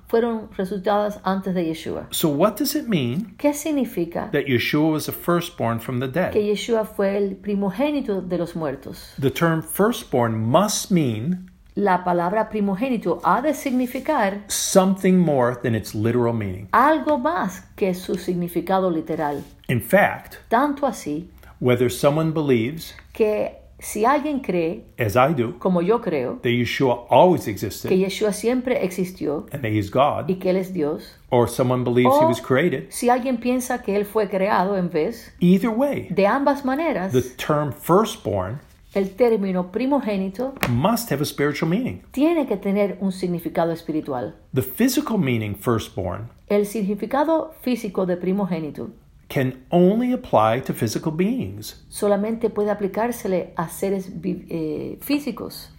fueron 0.08 0.48
resucitadas 0.56 1.18
antes 1.24 1.54
de 1.54 1.64
Yeshua. 1.64 2.06
So, 2.10 2.28
what 2.28 2.56
does 2.56 2.74
it 2.74 2.88
mean 2.88 3.34
¿Qué 3.38 3.52
significa 3.54 4.30
that 4.32 4.46
Yeshua 4.46 4.92
was 4.92 5.06
the 5.06 5.12
firstborn 5.12 5.80
from 5.80 5.98
the 6.00 6.06
que 6.08 6.12
dead? 6.20 6.34
Yeshua 6.34 6.86
fue 6.86 7.16
el 7.16 7.36
primogénito 7.36 8.20
de 8.20 8.38
los 8.38 8.54
muertos? 8.54 9.14
The 9.18 9.30
term 9.30 9.62
firstborn 9.62 10.38
must 10.38 10.90
mean 10.90 11.50
La 11.76 12.04
palabra 12.04 12.48
primogénito 12.48 13.20
ha 13.22 13.42
de 13.42 13.52
significar 13.52 14.44
something 14.48 15.18
more 15.18 15.54
than 15.62 15.74
its 15.74 15.94
literal 15.94 16.32
meaning. 16.32 16.68
algo 16.72 17.18
más 17.18 17.64
que 17.76 17.92
su 17.92 18.14
significado 18.14 18.90
literal. 18.90 19.44
In 19.68 19.82
fact, 19.82 20.36
Tanto 20.48 20.86
así 20.86 21.28
whether 21.60 21.90
someone 21.90 22.32
believes, 22.32 22.94
que 23.12 23.58
si 23.78 24.06
alguien 24.06 24.40
cree, 24.40 24.84
as 24.98 25.16
I 25.16 25.34
do, 25.34 25.58
como 25.58 25.82
yo 25.82 26.00
creo, 26.00 26.38
that 26.40 26.48
Yeshua 26.48 27.06
always 27.10 27.44
que 27.44 27.50
existed 27.50 27.90
Yeshua 27.90 28.32
siempre 28.32 28.82
existió 28.82 29.46
and 29.52 29.62
that 29.62 29.70
he's 29.70 29.90
God, 29.90 30.30
y 30.30 30.36
que 30.36 30.48
Él 30.48 30.56
es 30.56 30.72
Dios, 30.72 31.14
or 31.28 31.46
someone 31.46 31.84
believes 31.84 32.14
he 32.18 32.24
o 32.24 32.28
was 32.28 32.40
created, 32.40 32.90
si 32.90 33.10
alguien 33.10 33.36
piensa 33.36 33.82
que 33.82 33.94
Él 33.96 34.06
fue 34.06 34.30
creado 34.30 34.78
en 34.78 34.88
vez, 34.88 35.30
either 35.40 35.68
way, 35.68 36.08
de 36.08 36.26
ambas 36.26 36.64
maneras, 36.64 37.12
the 37.12 37.20
term 37.36 37.70
firstborn 37.70 38.60
el 38.96 39.10
término 39.10 39.70
primogénito 39.70 40.54
must 40.70 41.12
have 41.12 41.22
a 41.22 41.26
spiritual 41.26 41.70
meaning. 41.70 42.00
tiene 42.12 42.46
que 42.46 42.56
tener 42.56 42.96
un 43.00 43.12
significado 43.12 43.70
espiritual. 43.72 44.34
The 44.54 44.62
physical 44.62 45.18
meaning 45.18 45.54
firstborn 45.54 46.30
El 46.48 46.64
significado 46.64 47.52
físico 47.60 48.06
de 48.06 48.16
primogénito 48.16 48.88
can 49.28 49.66
only 49.70 50.12
apply 50.12 50.62
to 50.62 50.72
physical 50.72 51.12
beings. 51.12 51.84
solamente 51.90 52.48
puede 52.48 52.70
aplicársele 52.70 53.52
a 53.56 53.68
seres 53.68 54.10
eh, 54.22 54.98
físicos. 55.02 55.70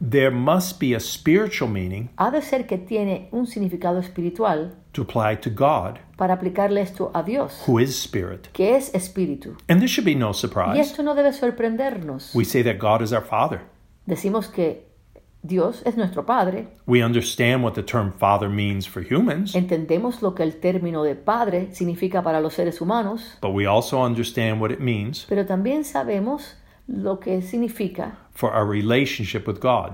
There 0.00 0.30
must 0.30 0.78
be 0.78 0.94
a 0.94 1.00
spiritual 1.00 1.68
meaning 1.70 2.10
Ha 2.18 2.30
de 2.30 2.40
ser 2.40 2.66
que 2.66 2.78
tiene 2.78 3.28
un 3.32 3.46
significado 3.46 3.98
espiritual 3.98 4.74
to 4.92 5.02
apply 5.02 5.36
to 5.40 5.50
God, 5.50 5.98
para 6.16 6.34
aplicarle 6.34 6.80
esto 6.80 7.10
a 7.14 7.22
Dios, 7.22 7.62
who 7.66 7.78
is 7.80 7.90
spirit. 8.00 8.48
que 8.52 8.76
es 8.76 8.94
espíritu. 8.94 9.56
And 9.68 9.80
this 9.80 9.90
should 9.90 10.04
be 10.04 10.14
no 10.14 10.30
Y 10.30 10.34
surprise. 10.34 10.78
esto 10.80 11.02
no 11.02 11.14
debe 11.14 11.32
sorprendernos. 11.32 12.32
We 12.34 12.44
say 12.44 12.62
that 12.62 12.78
God 12.78 13.02
is 13.02 13.12
our 13.12 13.24
Father. 13.24 13.60
Decimos 14.06 14.46
que 14.48 14.86
Dios 15.42 15.82
es 15.84 15.96
nuestro 15.96 16.24
Padre, 16.26 16.68
We 16.86 17.02
understand 17.04 17.62
what 17.64 17.74
the 17.74 17.82
term 17.82 18.12
Father 18.18 18.48
means 18.48 18.86
for 18.86 19.02
humans, 19.02 19.54
entendemos 19.54 20.22
lo 20.22 20.34
que 20.34 20.42
el 20.44 20.58
término 20.60 21.02
de 21.04 21.14
Padre 21.16 21.68
significa 21.74 22.22
para 22.22 22.40
los 22.40 22.54
seres 22.54 22.80
humanos, 22.80 23.36
but 23.40 23.52
we 23.52 23.66
also 23.66 24.00
understand 24.04 24.60
what 24.60 24.70
it 24.70 24.80
means 24.80 25.26
pero 25.28 25.44
también 25.46 25.84
sabemos 25.84 26.56
lo 26.88 27.20
que 27.20 27.40
significa 27.42 28.18
for 28.32 28.50
our 28.52 28.66
relationship 28.68 29.46
with 29.46 29.60
God. 29.60 29.92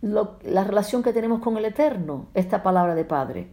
lo- 0.00 0.38
la 0.44 0.64
relación 0.64 1.02
que 1.02 1.12
tenemos 1.12 1.40
con 1.40 1.56
el 1.56 1.64
Eterno, 1.64 2.28
esta 2.34 2.62
palabra 2.62 2.94
de 2.94 3.04
Padre. 3.04 3.48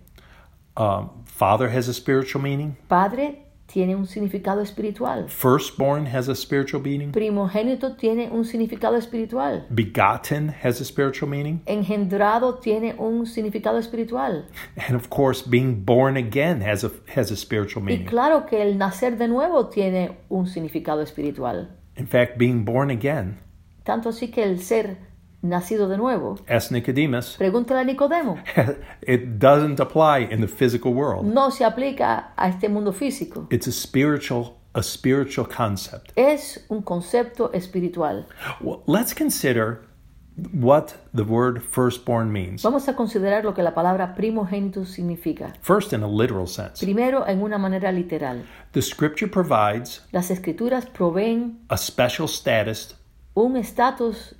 Um, 0.78 1.10
Father 1.26 1.68
has 1.70 1.88
a 1.88 1.94
spiritual 1.94 2.42
meaning. 2.44 2.76
Padre 2.88 3.42
tiene 3.66 3.96
un 3.96 4.06
significado 4.06 4.62
espiritual. 4.62 5.28
Firstborn 5.28 6.06
has 6.06 6.28
a 6.30 6.36
spiritual 6.36 6.84
meaning. 6.84 7.12
Primogénito 7.12 7.96
tiene 7.96 8.30
un 8.30 8.44
significado 8.46 8.96
espiritual. 8.96 9.66
Begotten 9.72 10.50
has 10.64 10.80
a 10.82 10.86
spiritual 10.86 11.28
meaning. 11.30 11.62
Engendrado 11.66 12.60
tiene 12.60 12.94
un 13.00 13.26
significado 13.26 13.80
espiritual. 13.80 14.46
And 14.88 14.96
of 14.96 15.10
course, 15.10 15.42
being 15.42 15.84
born 15.84 16.16
again 16.18 16.62
has 16.62 16.84
a, 16.84 16.92
has 17.16 17.32
a 17.32 17.36
spiritual 17.36 17.82
Y 17.84 17.86
meaning. 17.88 18.06
claro 18.06 18.46
que 18.46 18.62
el 18.62 18.78
nacer 18.78 19.18
de 19.18 19.28
nuevo 19.28 19.70
tiene 19.70 20.18
un 20.30 20.46
significado 20.46 21.02
espiritual. 21.02 21.70
In 21.98 22.08
fact, 22.08 22.38
being 22.38 22.66
born 22.66 22.90
again, 22.92 23.40
Tanto 23.84 24.10
así 24.10 24.30
que 24.32 24.44
el 24.44 24.60
ser 24.62 24.98
nacido 25.42 25.88
de 25.88 25.98
nuevo, 25.98 26.40
as 26.50 26.72
Nicodemus, 26.72 27.36
pregúntale 27.38 27.82
a 27.82 27.84
Nicodemo, 27.84 28.38
it 29.02 29.38
doesn't 29.40 29.80
apply 29.80 30.20
in 30.32 30.42
the 30.42 30.48
physical 30.48 30.94
world. 30.94 31.26
no 31.26 31.50
se 31.52 31.64
aplica 31.64 32.32
a 32.36 32.50
este 32.50 32.68
mundo 32.68 32.92
físico. 32.92 33.48
It's 33.52 33.68
a 33.68 33.72
spiritual, 33.72 34.58
a 34.74 34.82
spiritual 34.82 35.46
concept. 35.48 36.12
Es 36.16 36.66
un 36.70 36.82
concepto 36.82 37.52
espiritual. 37.54 38.26
Well, 38.60 38.82
let's 38.88 39.14
consider 39.14 39.82
what 40.54 40.94
the 41.14 41.24
word 41.24 41.62
firstborn 41.64 42.32
means. 42.32 42.62
Vamos 42.64 42.88
a 42.90 42.96
considerar 42.96 43.44
lo 43.46 43.54
que 43.54 43.64
la 43.64 43.74
palabra 43.74 44.16
primogénito 44.16 44.86
significa. 44.86 45.54
First, 45.62 45.94
in 45.94 46.04
a 46.04 46.08
literal 46.08 46.48
sense, 46.48 46.84
Primero, 46.86 47.26
en 47.28 47.42
una 47.42 47.58
manera 47.58 47.92
literal. 47.92 48.44
the 48.74 48.82
scripture 48.82 49.28
provides 49.30 50.02
Las 50.12 50.30
escrituras 50.32 50.86
proveen 50.86 51.60
a 51.70 51.78
special 51.78 52.28
status 52.28 52.96
un 53.34 53.56
estatus 53.58 54.36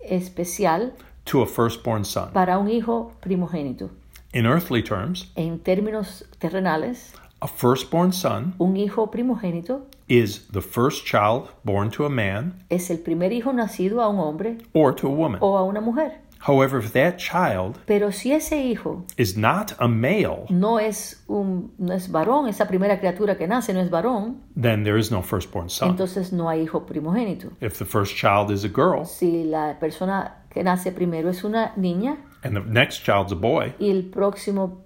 especial 0.00 0.92
to 1.24 1.42
a 1.42 1.46
firstborn 1.46 2.04
son. 2.04 2.30
para 2.32 2.58
un 2.58 2.68
hijo 2.68 3.12
primogénito. 3.20 3.90
In 4.32 4.46
earthly 4.46 4.82
terms, 4.82 5.30
En 5.36 5.60
términos 5.60 6.24
terrenales, 6.40 7.12
a 7.44 7.46
firstborn 7.46 8.10
son 8.10 8.54
un 8.58 8.74
hijo 8.76 9.06
primogénito 9.10 9.82
is 10.08 10.46
the 10.50 10.62
first 10.62 11.04
child 11.04 11.50
born 11.62 11.90
to 11.90 12.06
a 12.06 12.10
man 12.10 12.54
es 12.70 12.90
el 12.90 12.98
primer 12.98 13.32
hijo 13.32 13.52
nacido 13.52 14.00
a 14.02 14.08
un 14.08 14.16
hombre 14.18 14.56
or 14.72 14.94
to 14.94 15.06
a 15.06 15.10
woman. 15.10 15.38
o 15.42 15.56
a 15.56 15.62
una 15.62 15.80
mujer. 15.80 16.20
However, 16.46 16.78
if 16.78 16.92
that 16.92 17.16
child 17.16 17.78
Pero 17.86 18.12
si 18.12 18.32
ese 18.32 18.52
hijo 18.52 19.04
is 19.16 19.34
not 19.36 19.72
a 19.78 19.88
male, 19.88 20.46
no 20.50 20.78
es 20.78 21.22
un 21.26 21.72
no 21.78 21.94
es 21.94 22.10
varón, 22.10 22.48
esa 22.48 22.66
primera 22.66 22.98
criatura 22.98 23.36
que 23.36 23.46
nace 23.46 23.72
no 23.72 23.80
es 23.80 23.90
varón, 23.90 24.40
then 24.54 24.84
there 24.84 24.98
is 24.98 25.10
no 25.10 25.22
firstborn 25.22 25.68
son. 25.70 25.90
entonces 25.90 26.32
no 26.32 26.48
hay 26.48 26.62
hijo 26.62 26.84
primogénito. 26.86 27.50
If 27.60 27.78
the 27.78 27.86
first 27.86 28.14
child 28.16 28.50
is 28.50 28.64
a 28.64 28.68
girl 28.68 29.04
Si 29.06 29.44
la 29.44 29.78
persona 29.78 30.44
que 30.50 30.62
nace 30.62 30.92
primero 30.92 31.28
es 31.30 31.44
una 31.44 31.72
niña 31.76 32.16
and 32.42 32.54
the 32.54 32.60
next 32.60 33.04
child's 33.04 33.32
a 33.32 33.36
boy, 33.36 33.72
y 33.78 33.90
el 33.90 34.04
próximo 34.10 34.83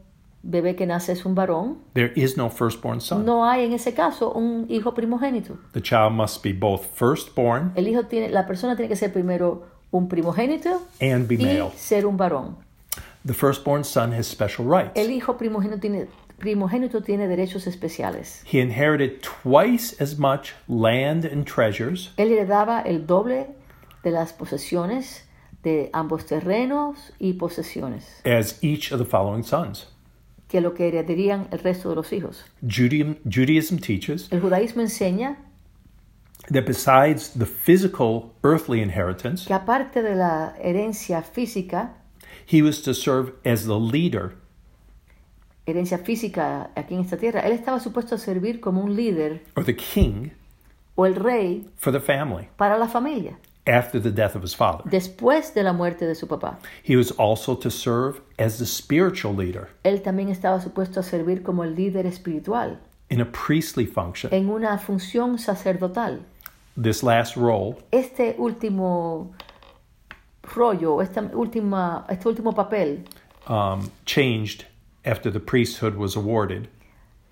bebé 0.48 0.74
que 0.74 0.86
nace 0.86 1.12
es 1.12 1.24
un 1.26 1.34
varón, 1.34 1.78
there 1.92 2.12
is 2.16 2.36
no 2.36 2.48
firstborn 2.48 3.00
son. 3.00 3.24
no 3.24 3.44
hay 3.44 3.64
en 3.64 3.72
ese 3.72 3.92
caso 3.92 4.32
un 4.32 4.66
hijo 4.68 4.94
primogénito. 4.94 5.58
The 5.72 5.82
child 5.82 6.12
must 6.12 6.42
be 6.42 6.52
both 6.52 6.82
firstborn 6.94 7.72
El 7.76 7.86
hijo 7.86 8.04
tiene, 8.04 8.30
la 8.30 8.46
persona 8.46 8.74
tiene 8.74 8.88
que 8.88 8.96
ser 8.96 9.12
primero 9.12 9.66
un 9.90 10.08
primogénito 10.08 10.82
and 11.00 11.28
be 11.28 11.34
y 11.34 11.38
male. 11.38 11.70
ser 11.76 12.06
un 12.06 12.16
varón. 12.16 12.56
The 13.26 13.34
firstborn 13.34 13.84
son 13.84 14.12
has 14.14 14.26
special 14.26 14.66
rights. 14.66 14.92
El 14.94 15.10
hijo 15.10 15.36
primogénito 15.36 15.80
tiene, 15.80 16.08
primogénito 16.38 17.02
tiene 17.02 17.28
derechos 17.28 17.66
especiales. 17.66 18.42
He 18.50 18.60
inherited 18.60 19.20
twice 19.20 19.94
as 20.00 20.18
much 20.18 20.54
land 20.66 21.26
and 21.26 21.44
treasures 21.44 22.12
Él 22.16 22.32
heredaba 22.32 22.80
el 22.80 23.06
doble 23.06 23.48
de 24.02 24.10
las 24.10 24.32
posesiones 24.32 25.24
de 25.62 25.90
ambos 25.92 26.24
terrenos 26.24 27.12
y 27.18 27.34
posesiones 27.34 28.22
as 28.24 28.58
each 28.62 28.92
of 28.92 28.98
the 28.98 29.04
following 29.04 29.42
sons. 29.42 29.88
Que 30.48 30.60
lo 30.60 30.74
que 30.74 30.88
heredarían 30.88 31.46
el 31.52 31.58
resto 31.58 31.90
de 31.90 31.96
los 31.96 32.12
hijos. 32.12 32.44
Judaism, 32.62 33.14
Judaism 33.24 33.78
teaches 33.78 34.28
El 34.32 34.40
judaísmo 34.40 34.82
enseña 34.82 35.36
that 36.50 36.64
besides 36.64 37.30
the 37.38 37.44
physical 37.46 38.32
earthly 38.42 38.80
inheritance, 38.80 39.46
que 39.46 39.54
aparte 39.54 40.02
de 40.02 40.14
la 40.14 40.54
herencia 40.62 41.22
física, 41.22 41.94
he 42.46 42.62
was 42.62 42.80
to 42.82 42.94
serve 42.94 43.32
as 43.44 43.66
the 43.66 43.78
leader. 43.78 44.34
herencia 45.66 45.98
física 45.98 46.70
aquí 46.74 46.94
en 46.94 47.00
esta 47.00 47.18
tierra, 47.18 47.40
él 47.40 47.52
estaba 47.52 47.78
supuesto 47.78 48.14
a 48.14 48.18
servir 48.18 48.60
como 48.60 48.82
un 48.82 48.96
líder 48.96 49.42
or 49.54 49.64
the 49.64 49.76
king 49.76 50.30
o 50.94 51.04
el 51.04 51.14
rey 51.14 51.66
for 51.76 51.92
the 51.92 52.00
family. 52.00 52.48
para 52.56 52.78
la 52.78 52.88
familia 52.88 53.38
after 53.68 54.00
the 54.00 54.10
death 54.10 54.34
of 54.34 54.42
his 54.42 54.54
father. 54.54 54.82
después 54.90 55.52
de 55.54 55.62
la 55.62 55.72
muerte 55.72 56.06
de 56.06 56.14
su 56.14 56.26
papá. 56.26 56.56
He 56.82 56.96
was 56.96 57.10
also 57.12 57.54
to 57.54 57.70
serve 57.70 58.20
as 58.38 58.58
the 58.58 58.66
spiritual 58.66 59.34
leader 59.34 59.68
Él 59.84 60.02
también 60.02 60.30
estaba 60.30 60.60
supuesto 60.60 61.00
a 61.00 61.02
servir 61.02 61.42
como 61.42 61.62
el 61.62 61.74
líder 61.74 62.06
espiritual 62.06 62.78
in 63.10 63.20
a 63.20 63.24
priestly 63.26 63.86
function. 63.86 64.32
en 64.32 64.48
una 64.48 64.78
función 64.78 65.38
sacerdotal. 65.38 66.20
This 66.76 67.02
last 67.02 67.36
role 67.36 67.76
Este 67.92 68.34
último 68.38 69.32
rollo, 70.54 71.00
esta 71.02 71.20
última, 71.34 72.06
este 72.08 72.26
último 72.26 72.52
papel 72.54 73.04
um, 73.48 73.90
changed 74.06 74.64
after 75.04 75.30
the 75.30 75.40
priesthood 75.40 75.96
was 75.96 76.16
awarded 76.16 76.68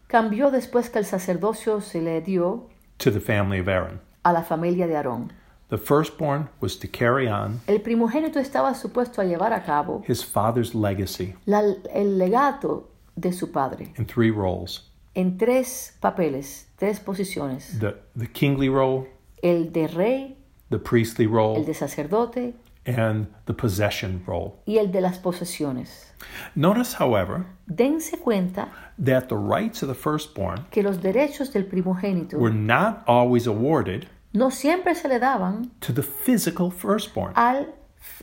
cambió 0.08 0.50
después 0.50 0.90
que 0.90 0.98
el 0.98 1.04
sacerdocio 1.04 1.80
se 1.80 2.00
le 2.00 2.20
dio 2.20 2.68
to 2.98 3.10
the 3.10 3.20
family 3.20 3.58
of 3.58 3.68
Aaron. 3.68 4.00
a 4.24 4.32
la 4.32 4.42
familia 4.42 4.86
de 4.86 4.96
Aarón. 4.96 5.32
The 5.68 5.78
firstborn 5.78 6.48
was 6.60 6.78
to 6.78 6.88
carry 6.88 7.26
on 7.28 7.60
El 7.66 7.80
primogénito 7.80 8.38
estaba 8.38 8.74
supuesto 8.74 9.20
a 9.20 9.24
llevar 9.24 9.52
a 9.52 9.64
cabo 9.64 10.04
his 10.06 10.22
father's 10.24 10.74
legacy 10.74 11.34
la- 11.44 11.62
el 11.92 12.18
legato 12.18 12.88
de 13.16 13.32
su 13.32 13.50
padre 13.50 13.92
in 13.98 14.06
three 14.06 14.30
roles 14.30 14.82
en 15.14 15.38
tres 15.38 15.96
papeles, 16.00 16.66
tres 16.78 17.00
posiciones. 17.00 17.78
the, 17.80 17.96
the 18.14 18.26
kingly 18.28 18.68
role, 18.68 19.08
El 19.42 19.70
de 19.72 19.86
rey, 19.88 20.36
the 20.70 20.78
priestly 20.78 21.24
el 21.24 21.30
role, 21.32 21.64
de 21.64 21.72
sacerdote 21.74 22.54
and 22.86 23.26
the 23.46 23.54
possession 23.54 24.22
role. 24.26 24.60
y 24.66 24.76
el 24.78 24.92
de 24.92 25.00
las 25.00 25.18
posesiones. 25.18 26.12
Notice, 26.54 26.94
however, 27.00 27.46
Dense 27.66 28.16
cuenta 28.18 28.68
that 28.98 29.28
the 29.28 29.36
rights 29.36 29.82
of 29.82 29.88
the 29.88 29.94
firstborn 29.94 30.66
que 30.70 30.82
los 30.82 30.98
derechos 31.02 31.52
del 31.52 31.64
primogénito 31.64 32.38
were 32.38 32.54
not 32.54 33.02
always 33.08 33.46
awarded 33.48 34.06
no 34.36 34.50
siempre 34.50 34.94
se 34.94 35.08
le 35.08 35.18
daban 35.18 35.70
to 35.80 35.92
the 35.92 36.02
physical 36.02 36.70
firstborn. 36.70 37.32
al 37.34 37.74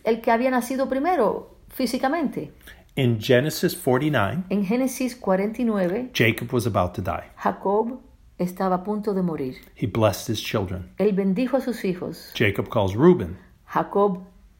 el 0.03 0.21
que 0.21 0.31
había 0.31 0.49
nacido 0.51 0.87
primero 0.87 1.57
físicamente. 1.69 2.51
In 2.95 3.19
Genesis 3.19 3.75
49, 3.75 4.43
En 4.49 4.63
Génesis 4.65 5.15
49, 5.15 6.11
Jacob 6.13 6.53
was 6.53 6.67
about 6.67 6.93
to 6.93 7.01
die. 7.01 7.23
Jacob 7.37 7.99
estaba 8.37 8.75
a 8.75 8.83
punto 8.83 9.13
de 9.13 9.21
morir. 9.23 9.55
He 9.75 9.87
blessed 9.87 10.27
his 10.29 10.39
children. 10.41 10.91
Él 10.99 11.13
bendijo 11.13 11.57
a 11.57 11.61
sus 11.61 11.83
hijos. 11.83 12.31
Jacob 12.35 12.69
calls 12.69 12.95
Reuben 12.95 13.37
Jacob 13.65 14.19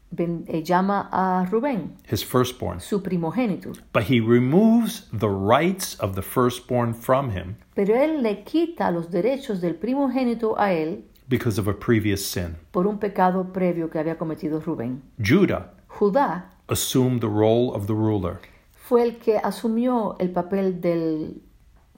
ben- 0.10 0.46
eh, 0.48 0.64
llama 0.64 1.10
a 1.12 1.46
Rubén, 1.52 1.96
his 2.10 2.24
firstborn, 2.24 2.80
su 2.80 3.02
primogénito. 3.04 3.72
but 3.94 4.04
he 4.10 4.20
removes 4.20 5.08
the 5.12 5.30
rights 5.30 5.96
of 6.00 6.16
the 6.16 6.22
firstborn 6.24 6.94
from 6.96 7.30
him 7.32 7.58
Pero 7.76 7.96
él 7.96 8.24
le 8.24 8.44
quita 8.44 8.90
los 8.92 9.12
derechos 9.12 9.62
del 9.62 9.76
primogénito 9.76 10.56
a 10.60 10.72
él 10.74 11.06
because 11.30 11.60
of 11.60 11.68
a 11.68 11.74
previous 11.74 12.26
sin. 12.26 12.56
por 12.72 12.86
un 12.88 12.98
pecado 12.98 13.52
previo 13.54 13.90
que 13.90 14.00
había 14.00 14.18
cometido 14.18 14.60
Rubén. 14.60 15.02
Judah 15.20 15.72
Judá 15.88 16.46
assumed 16.70 17.22
the 17.22 17.28
role 17.30 17.72
of 17.74 17.88
the 17.88 17.94
ruler. 17.94 18.40
fue 18.76 19.04
el 19.04 19.18
que 19.18 19.38
asumió 19.38 20.16
el 20.20 20.30
papel 20.32 20.82
del 20.82 21.42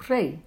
rey. 0.08 0.42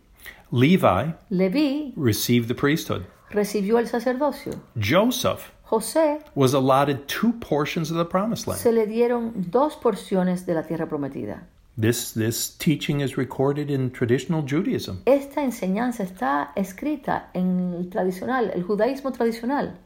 Levi 0.51 1.15
Leví 1.31 1.93
received 1.97 2.49
the 2.49 2.55
priesthood. 2.55 3.03
recibió 3.31 3.79
el 3.79 3.87
sacerdocio. 3.87 4.53
Joseph 4.81 5.53
José 5.69 6.21
was 6.35 6.55
allotted 6.55 7.07
two 7.07 7.33
portions 7.41 7.91
of 7.91 7.99
the 7.99 8.05
promised 8.05 8.47
land. 8.47 8.59
se 8.61 8.73
le 8.73 8.87
dieron 8.87 9.51
dos 9.51 9.77
porciones 9.77 10.47
de 10.47 10.55
la 10.55 10.63
tierra 10.63 10.87
prometida. 10.89 11.47
This, 11.81 12.11
this 12.11 12.51
teaching 12.51 13.01
is 13.01 13.17
recorded 13.17 13.71
in 13.71 13.91
traditional 13.93 14.43
Judaism. 14.43 15.03
Esta 15.07 15.43
enseñanza 15.43 16.03
está 16.03 16.51
escrita 16.57 17.31
en 17.35 17.73
el 17.73 17.89
tradicional, 17.89 18.51
el 18.53 18.65
judaísmo 18.65 19.13
tradicional. 19.13 19.77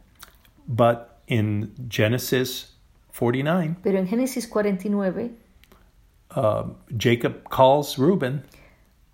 But 0.67 1.21
in 1.27 1.75
Genesis 1.91 2.73
49, 3.13 3.77
Pero 3.83 3.99
en 3.99 4.07
Génesis 4.07 4.49
49, 4.49 5.33
uh, 6.35 6.65
Jacob 6.97 7.51
calls 7.51 7.99
Reuben 7.99 8.43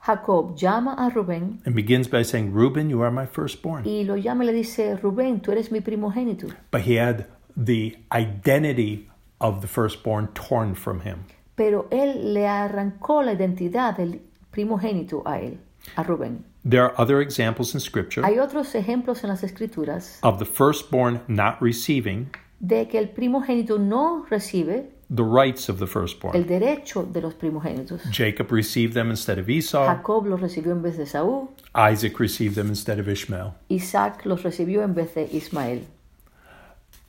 Jacob 0.00 0.56
llama 0.56 0.94
a 0.96 1.10
Rubén 1.10 1.60
and 1.66 1.74
begins 1.74 2.06
by 2.06 2.22
saying, 2.22 2.52
Reuben, 2.52 2.88
you 2.88 3.02
are 3.02 3.10
my 3.10 3.26
firstborn. 3.26 3.84
y 3.84 4.04
lo 4.04 4.14
llama 4.14 4.44
y 4.44 4.46
le 4.46 4.52
dice, 4.52 4.96
Rubén, 5.02 5.40
tú 5.42 5.50
eres 5.50 5.70
mi 5.72 5.80
primogénito. 5.80 6.54
But 6.70 6.82
he 6.82 6.94
had 6.94 7.26
the 7.56 7.96
identity 8.12 9.10
of 9.40 9.60
the 9.62 9.66
firstborn 9.66 10.28
torn 10.28 10.74
from 10.74 11.00
him. 11.00 11.24
Pero 11.58 11.88
él 11.90 12.32
le 12.32 12.46
arrancó 12.46 13.22
la 13.22 13.32
identidad 13.32 13.96
del 13.96 14.22
primogénito 14.52 15.22
a 15.26 15.40
él, 15.40 15.58
a 15.96 16.04
Rubén. 16.04 16.44
There 16.68 16.82
are 16.82 16.94
other 16.96 17.20
examples 17.20 17.74
in 17.74 17.80
Scripture 17.80 18.24
Hay 18.24 18.38
otros 18.38 18.74
ejemplos 18.74 19.24
en 19.24 19.30
las 19.30 19.42
escrituras 19.42 20.18
of 20.22 20.38
the 20.38 20.44
firstborn 20.44 21.20
not 21.26 21.60
receiving 21.60 22.30
de 22.60 22.86
que 22.88 22.98
el 22.98 23.08
primogénito 23.08 23.78
no 23.78 24.24
recibe 24.30 24.90
the 25.14 25.24
rights 25.24 25.68
of 25.68 25.78
the 25.78 25.84
el 25.84 25.88
firstborn. 25.88 26.46
derecho 26.46 27.02
de 27.04 27.20
los 27.20 27.34
primogénitos. 27.34 28.02
Jacob 28.12 28.52
received 28.52 28.94
them 28.94 29.10
instead 29.10 29.38
of 29.38 29.48
Esau. 29.48 29.84
Jacob 29.84 30.26
los 30.26 30.40
recibió 30.40 30.72
en 30.72 30.82
vez 30.82 30.96
de 30.96 31.06
Saúl, 31.06 31.48
Isaac 31.74 32.20
received 32.20 32.54
them 32.54 32.68
instead 32.68 33.00
of 33.00 33.08
Ishmael. 33.08 33.54
Isaac 33.68 34.24
los 34.26 34.42
recibió 34.44 34.82
en 34.82 34.94
vez 34.94 35.14
de 35.14 35.28
Ismael. 35.32 35.86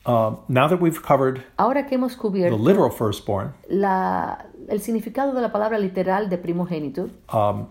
Uh, 0.10 0.36
now 0.48 0.68
that 0.68 0.82
we've 0.82 1.04
covered 1.04 1.44
Ahora 1.60 1.86
que 1.86 1.96
hemos 1.96 2.18
the 2.18 2.58
literal 2.58 2.90
firstborn, 2.90 3.54
la- 3.70 4.44
el 4.68 4.80
significado 4.80 5.36
de 5.36 5.42
la 5.42 5.52
palabra 5.52 5.78
literal 5.78 6.30
de 6.30 6.38
primogénito, 6.40 7.12
um, 7.32 7.68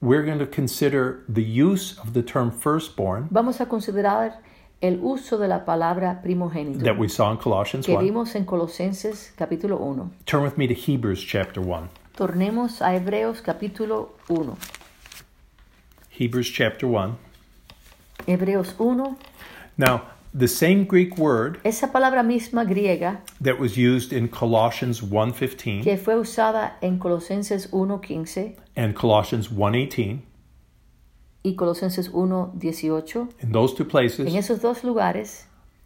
we're 0.00 0.22
going 0.22 0.38
to 0.38 0.46
consider 0.46 1.24
the 1.28 1.42
use 1.42 1.98
of 1.98 2.12
the 2.12 2.22
term 2.22 2.52
firstborn 2.52 3.26
vamos 3.32 3.60
a 3.60 3.66
considerar 3.66 4.40
el 4.80 5.00
uso 5.02 5.36
de 5.36 5.48
la 5.48 5.64
palabra 5.64 6.22
primogénito 6.22 6.84
that 6.84 6.96
we 6.96 7.08
saw 7.08 7.32
in 7.32 7.38
Colossians 7.38 7.86
que 7.86 7.96
1. 7.96 8.04
vimos 8.04 8.36
en 8.36 8.44
Colosenses 8.44 9.32
capítulo 9.36 9.78
1. 9.80 10.12
Turn 10.26 10.44
with 10.44 10.56
me 10.56 10.68
to 10.68 10.74
Hebrews 10.74 11.24
chapter 11.24 11.60
1. 11.60 11.88
Tornemos 12.16 12.82
a 12.82 12.94
Hebreos 12.94 13.42
capítulo 13.42 14.10
1. 14.28 14.56
Hebrews 16.10 16.48
chapter 16.52 16.86
1. 16.86 17.16
Hebreos 18.28 18.76
1, 18.78 19.18
Now, 19.76 20.02
the 20.34 20.48
same 20.48 20.84
Greek 20.84 21.16
word 21.16 21.60
esa 21.64 21.86
palabra 21.86 22.24
misma 22.24 22.64
griega 22.66 23.18
that 23.40 23.58
was 23.58 23.76
used 23.76 24.12
in 24.12 24.28
Colossians 24.28 25.00
1:15 25.00 25.84
que 25.84 25.96
fue 25.96 26.14
usada 26.14 26.72
en 26.82 26.98
Colosenses 26.98 27.68
1.15 27.68 28.56
and 28.76 28.94
Colossians 28.96 29.48
1:18, 29.48 30.22
y 31.44 31.54
Colosenses 31.54 32.08
1.18, 32.08 33.28
in 33.40 33.52
those 33.52 33.74
two 33.74 33.84
en 33.84 33.90
places, 33.90 34.34
esos 34.34 34.60
dos 34.60 34.82
lugares, 34.82 35.44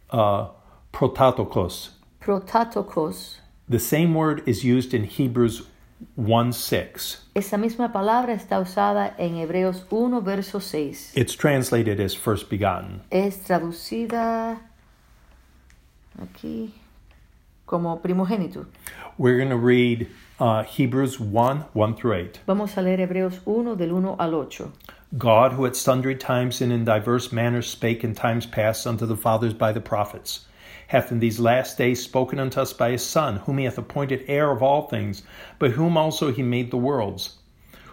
uh, 0.09 0.47
prototokos. 0.91 1.91
prototokos, 2.19 3.39
The 3.69 3.77
same 3.77 4.15
word 4.15 4.41
is 4.47 4.63
used 4.63 4.95
in 4.95 5.03
Hebrews 5.03 5.68
1:6. 6.17 7.17
esa 7.35 7.57
misma 7.57 7.91
palabra 7.91 8.33
está 8.33 8.59
usada 8.59 9.15
en 9.17 9.35
Hebreos 9.37 9.85
1, 9.89 10.21
verso 10.21 10.59
6. 10.59 11.13
It's 11.15 11.35
translated 11.35 11.99
as 11.99 12.13
first 12.13 12.49
begotten. 12.49 13.01
Es 13.11 13.43
traducida 13.43 14.59
aquí 16.21 16.73
como 17.65 17.99
primogénito. 18.01 18.65
We're 19.17 19.37
going 19.37 19.49
to 19.49 19.57
read 19.57 20.07
uh, 20.39 20.63
Hebrews 20.63 21.19
1 21.19 21.65
1 21.73 21.95
through 21.95 22.13
8. 22.13 22.39
Vamos 22.47 22.77
a 22.77 22.81
leer 22.81 22.99
Hebreos 22.99 23.39
1 23.45 23.75
del 23.75 23.93
1 23.93 24.15
al 24.19 24.35
8. 24.35 24.71
God, 25.17 25.53
who 25.53 25.65
at 25.65 25.75
sundry 25.75 26.15
times 26.15 26.61
and 26.61 26.71
in 26.71 26.85
diverse 26.85 27.31
manners 27.31 27.67
spake 27.67 28.03
in 28.03 28.13
times 28.13 28.45
past 28.45 28.85
unto 28.85 29.05
the 29.05 29.17
fathers 29.17 29.53
by 29.53 29.71
the 29.71 29.81
prophets, 29.81 30.45
hath 30.89 31.11
in 31.11 31.19
these 31.19 31.39
last 31.39 31.77
days 31.77 32.03
spoken 32.03 32.39
unto 32.39 32.59
us 32.59 32.73
by 32.73 32.91
his 32.91 33.05
Son, 33.05 33.37
whom 33.37 33.57
he 33.59 33.65
hath 33.65 33.77
appointed 33.77 34.23
heir 34.27 34.51
of 34.51 34.61
all 34.61 34.87
things, 34.87 35.23
by 35.57 35.69
whom 35.69 35.95
also 35.95 36.31
he 36.31 36.43
made 36.43 36.71
the 36.71 36.77
worlds. 36.77 37.37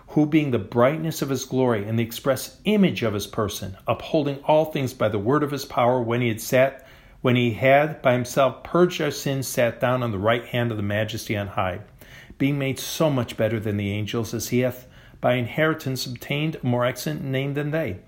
who 0.08 0.24
being 0.24 0.50
the 0.50 0.58
brightness 0.58 1.20
of 1.20 1.28
his 1.28 1.44
glory 1.44 1.86
and 1.86 1.98
the 1.98 2.02
express 2.02 2.58
image 2.64 3.02
of 3.02 3.12
his 3.12 3.26
person, 3.26 3.76
upholding 3.86 4.38
all 4.44 4.64
things 4.66 4.94
by 4.94 5.08
the 5.08 5.18
word 5.18 5.42
of 5.42 5.50
his 5.50 5.64
power, 5.64 6.00
when 6.00 6.20
he 6.22 6.28
had 6.28 6.40
sat, 6.40 6.86
when 7.20 7.36
he 7.36 7.50
had 7.52 8.00
by 8.00 8.12
himself 8.12 8.62
purged 8.62 9.00
our 9.00 9.10
sins, 9.10 9.46
sat 9.46 9.80
down 9.80 10.02
on 10.02 10.12
the 10.12 10.18
right 10.18 10.46
hand 10.46 10.70
of 10.70 10.76
the 10.76 10.82
majesty 10.82 11.36
on 11.36 11.48
high, 11.48 11.80
being 12.38 12.58
made 12.58 12.78
so 12.78 13.10
much 13.10 13.36
better 13.36 13.60
than 13.60 13.76
the 13.76 13.90
angels, 13.90 14.32
as 14.32 14.48
he 14.48 14.60
hath 14.60 14.86
by 15.20 15.34
inheritance 15.34 16.06
obtained 16.06 16.56
a 16.56 16.66
more 16.66 16.86
excellent 16.86 17.22
name 17.22 17.54
than 17.54 17.70
they. 17.70 17.98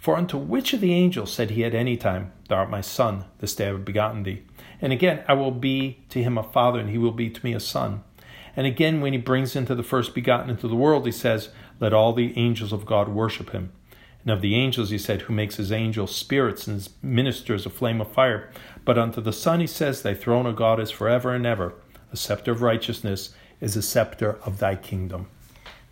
For 0.00 0.16
unto 0.16 0.38
which 0.38 0.72
of 0.72 0.80
the 0.80 0.94
angels 0.94 1.30
said 1.30 1.50
he 1.50 1.62
at 1.62 1.74
any 1.74 1.98
time, 1.98 2.32
Thou 2.48 2.56
art 2.56 2.70
my 2.70 2.80
son, 2.80 3.26
this 3.40 3.54
day 3.54 3.66
I 3.66 3.72
have 3.72 3.84
begotten 3.84 4.22
thee? 4.22 4.42
And 4.80 4.94
again, 4.94 5.22
I 5.28 5.34
will 5.34 5.50
be 5.50 5.98
to 6.08 6.22
him 6.22 6.38
a 6.38 6.42
father, 6.42 6.80
and 6.80 6.88
he 6.88 6.96
will 6.96 7.12
be 7.12 7.28
to 7.28 7.44
me 7.44 7.52
a 7.52 7.60
son. 7.60 8.02
And 8.56 8.66
again, 8.66 9.02
when 9.02 9.12
he 9.12 9.18
brings 9.18 9.54
into 9.54 9.74
the 9.74 9.82
first 9.82 10.14
begotten 10.14 10.48
into 10.48 10.68
the 10.68 10.74
world, 10.74 11.04
he 11.04 11.12
says, 11.12 11.50
Let 11.80 11.92
all 11.92 12.14
the 12.14 12.36
angels 12.38 12.72
of 12.72 12.86
God 12.86 13.10
worship 13.10 13.50
him. 13.50 13.72
And 14.22 14.30
of 14.30 14.40
the 14.40 14.54
angels, 14.54 14.88
he 14.88 14.96
said, 14.96 15.22
Who 15.22 15.34
makes 15.34 15.56
his 15.56 15.70
angels 15.70 16.16
spirits 16.16 16.66
and 16.66 16.76
his 16.76 16.88
ministers 17.02 17.66
a 17.66 17.70
flame 17.70 18.00
of 18.00 18.10
fire. 18.10 18.50
But 18.86 18.98
unto 18.98 19.20
the 19.20 19.34
Son, 19.34 19.60
he 19.60 19.66
says, 19.66 20.00
Thy 20.00 20.14
throne, 20.14 20.46
O 20.46 20.52
God, 20.54 20.80
is 20.80 20.90
forever 20.90 21.34
and 21.34 21.44
ever. 21.44 21.74
A 22.10 22.16
scepter 22.16 22.52
of 22.52 22.62
righteousness 22.62 23.34
is 23.60 23.76
a 23.76 23.82
scepter 23.82 24.38
of 24.46 24.60
thy 24.60 24.76
kingdom. 24.76 25.26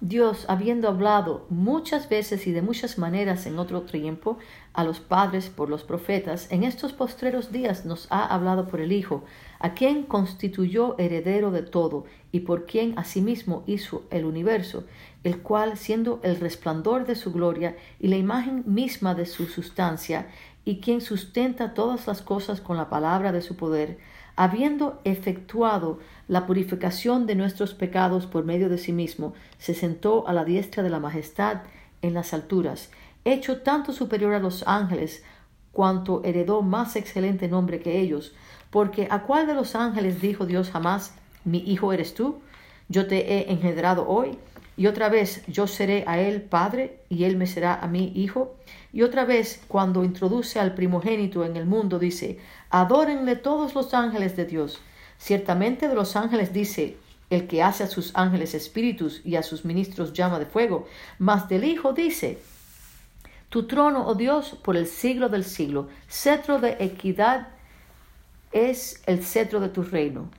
Dios, 0.01 0.45
habiendo 0.47 0.87
hablado 0.87 1.45
muchas 1.51 2.09
veces 2.09 2.47
y 2.47 2.53
de 2.53 2.63
muchas 2.63 2.99
maneras 2.99 3.47
en 3.47 3.59
otro 3.59 3.83
tiempo 3.83 4.39
a 4.73 4.85
los 4.85 5.01
padres 5.01 5.49
por 5.49 5.69
los 5.69 5.83
profetas, 5.83 6.47
en 6.53 6.63
estos 6.63 6.93
postreros 6.93 7.51
días 7.51 7.85
nos 7.85 8.07
ha 8.11 8.25
hablado 8.25 8.69
por 8.69 8.81
el 8.81 8.93
Hijo, 8.93 9.25
a 9.59 9.75
quien 9.75 10.05
constituyó 10.05 10.97
heredero 10.99 11.51
de 11.51 11.63
todo 11.63 12.05
y 12.31 12.41
por 12.41 12.65
quien 12.65 12.97
asimismo 12.97 13.65
hizo 13.67 14.05
el 14.11 14.25
universo, 14.25 14.85
el 15.25 15.43
cual, 15.43 15.77
siendo 15.77 16.21
el 16.23 16.39
resplandor 16.39 17.05
de 17.05 17.17
su 17.17 17.33
gloria 17.33 17.77
y 17.99 18.07
la 18.07 18.17
imagen 18.17 18.63
misma 18.67 19.17
de 19.17 19.27
su 19.27 19.47
sustancia, 19.47 20.29
y 20.65 20.79
quien 20.79 21.01
sustenta 21.01 21.75
todas 21.75 22.07
las 22.07 22.23
cosas 22.23 22.61
con 22.61 22.77
la 22.77 22.89
palabra 22.89 23.33
de 23.33 23.43
su 23.43 23.57
poder, 23.57 23.99
habiendo 24.39 25.01
efectuado 25.03 25.99
la 26.29 26.47
purificación 26.47 27.27
de 27.27 27.35
nuestros 27.35 27.75
pecados 27.75 28.27
por 28.27 28.45
medio 28.45 28.69
de 28.69 28.79
sí 28.79 28.93
mismo, 28.93 29.35
se 29.59 29.75
sentó 29.75 30.29
a 30.29 30.33
la 30.33 30.45
diestra 30.45 30.85
de 30.85 30.91
la 30.91 31.01
majestad 31.01 31.63
en 32.03 32.15
las 32.15 32.33
alturas, 32.33 32.93
hecho 33.25 33.63
tanto 33.63 33.93
superior 33.93 34.35
a 34.35 34.39
los 34.39 34.63
ángeles, 34.69 35.25
cuanto 35.73 36.23
heredó 36.23 36.63
más 36.63 36.95
excelente 36.95 37.49
nombre 37.49 37.81
que 37.81 37.99
ellos, 37.99 38.33
porque 38.71 39.09
a 39.11 39.25
cuál 39.25 39.49
de 39.49 39.55
los 39.55 39.75
ángeles 39.75 40.21
dijo 40.21 40.47
Dios 40.47 40.71
jamás, 40.71 41.15
mi 41.45 41.59
hijo 41.59 41.93
eres 41.93 42.15
tú, 42.15 42.39
yo 42.89 43.09
te 43.09 43.33
he 43.33 43.51
engendrado 43.51 44.07
hoy, 44.09 44.39
y 44.77 44.87
otra 44.87 45.09
vez 45.09 45.43
yo 45.49 45.67
seré 45.67 46.05
a 46.07 46.21
él 46.21 46.43
padre, 46.43 47.01
y 47.09 47.25
él 47.25 47.37
me 47.37 47.49
será 47.49 47.75
a 47.75 47.89
mí 47.89 48.13
hijo, 48.15 48.55
y 48.93 49.03
otra 49.03 49.25
vez 49.25 49.61
cuando 49.67 50.05
introduce 50.05 50.61
al 50.61 50.75
primogénito 50.75 51.45
en 51.45 51.57
el 51.57 51.67
mundo 51.67 51.99
dice, 51.99 52.39
Adórenle 52.71 53.37
todos 53.37 53.75
los 53.75 53.95
ángeles 53.95 54.37
de 54.37 54.45
Dios. 54.45 54.81
Ciertamente 55.19 55.89
de 55.89 55.95
los 55.95 56.17
ángeles 56.17 56.53
dice, 56.53 56.97
el 57.31 57.47
que 57.47 57.63
hace 57.63 57.85
a 57.85 57.89
sus 57.89 58.13
ángeles 58.15 58.55
espíritus 58.55 59.21
y 59.25 59.37
a 59.37 59.43
sus 59.43 59.65
ministros 59.65 60.13
llama 60.13 60.39
de 60.39 60.47
fuego. 60.47 60.87
Mas 61.19 61.49
del 61.49 61.65
Hijo 61.65 61.93
dice, 61.93 62.39
tu 63.49 63.67
trono, 63.67 64.07
oh 64.07 64.15
Dios, 64.15 64.57
por 64.63 64.77
el 64.77 64.87
siglo 64.87 65.29
del 65.29 65.45
siglo, 65.45 65.89
cetro 66.09 66.59
de 66.59 66.77
equidad 66.81 67.49
es 68.53 69.03
el 69.07 69.25
cetro 69.25 69.61
de 69.61 69.69
tu 69.69 69.83
reino. 69.83 70.31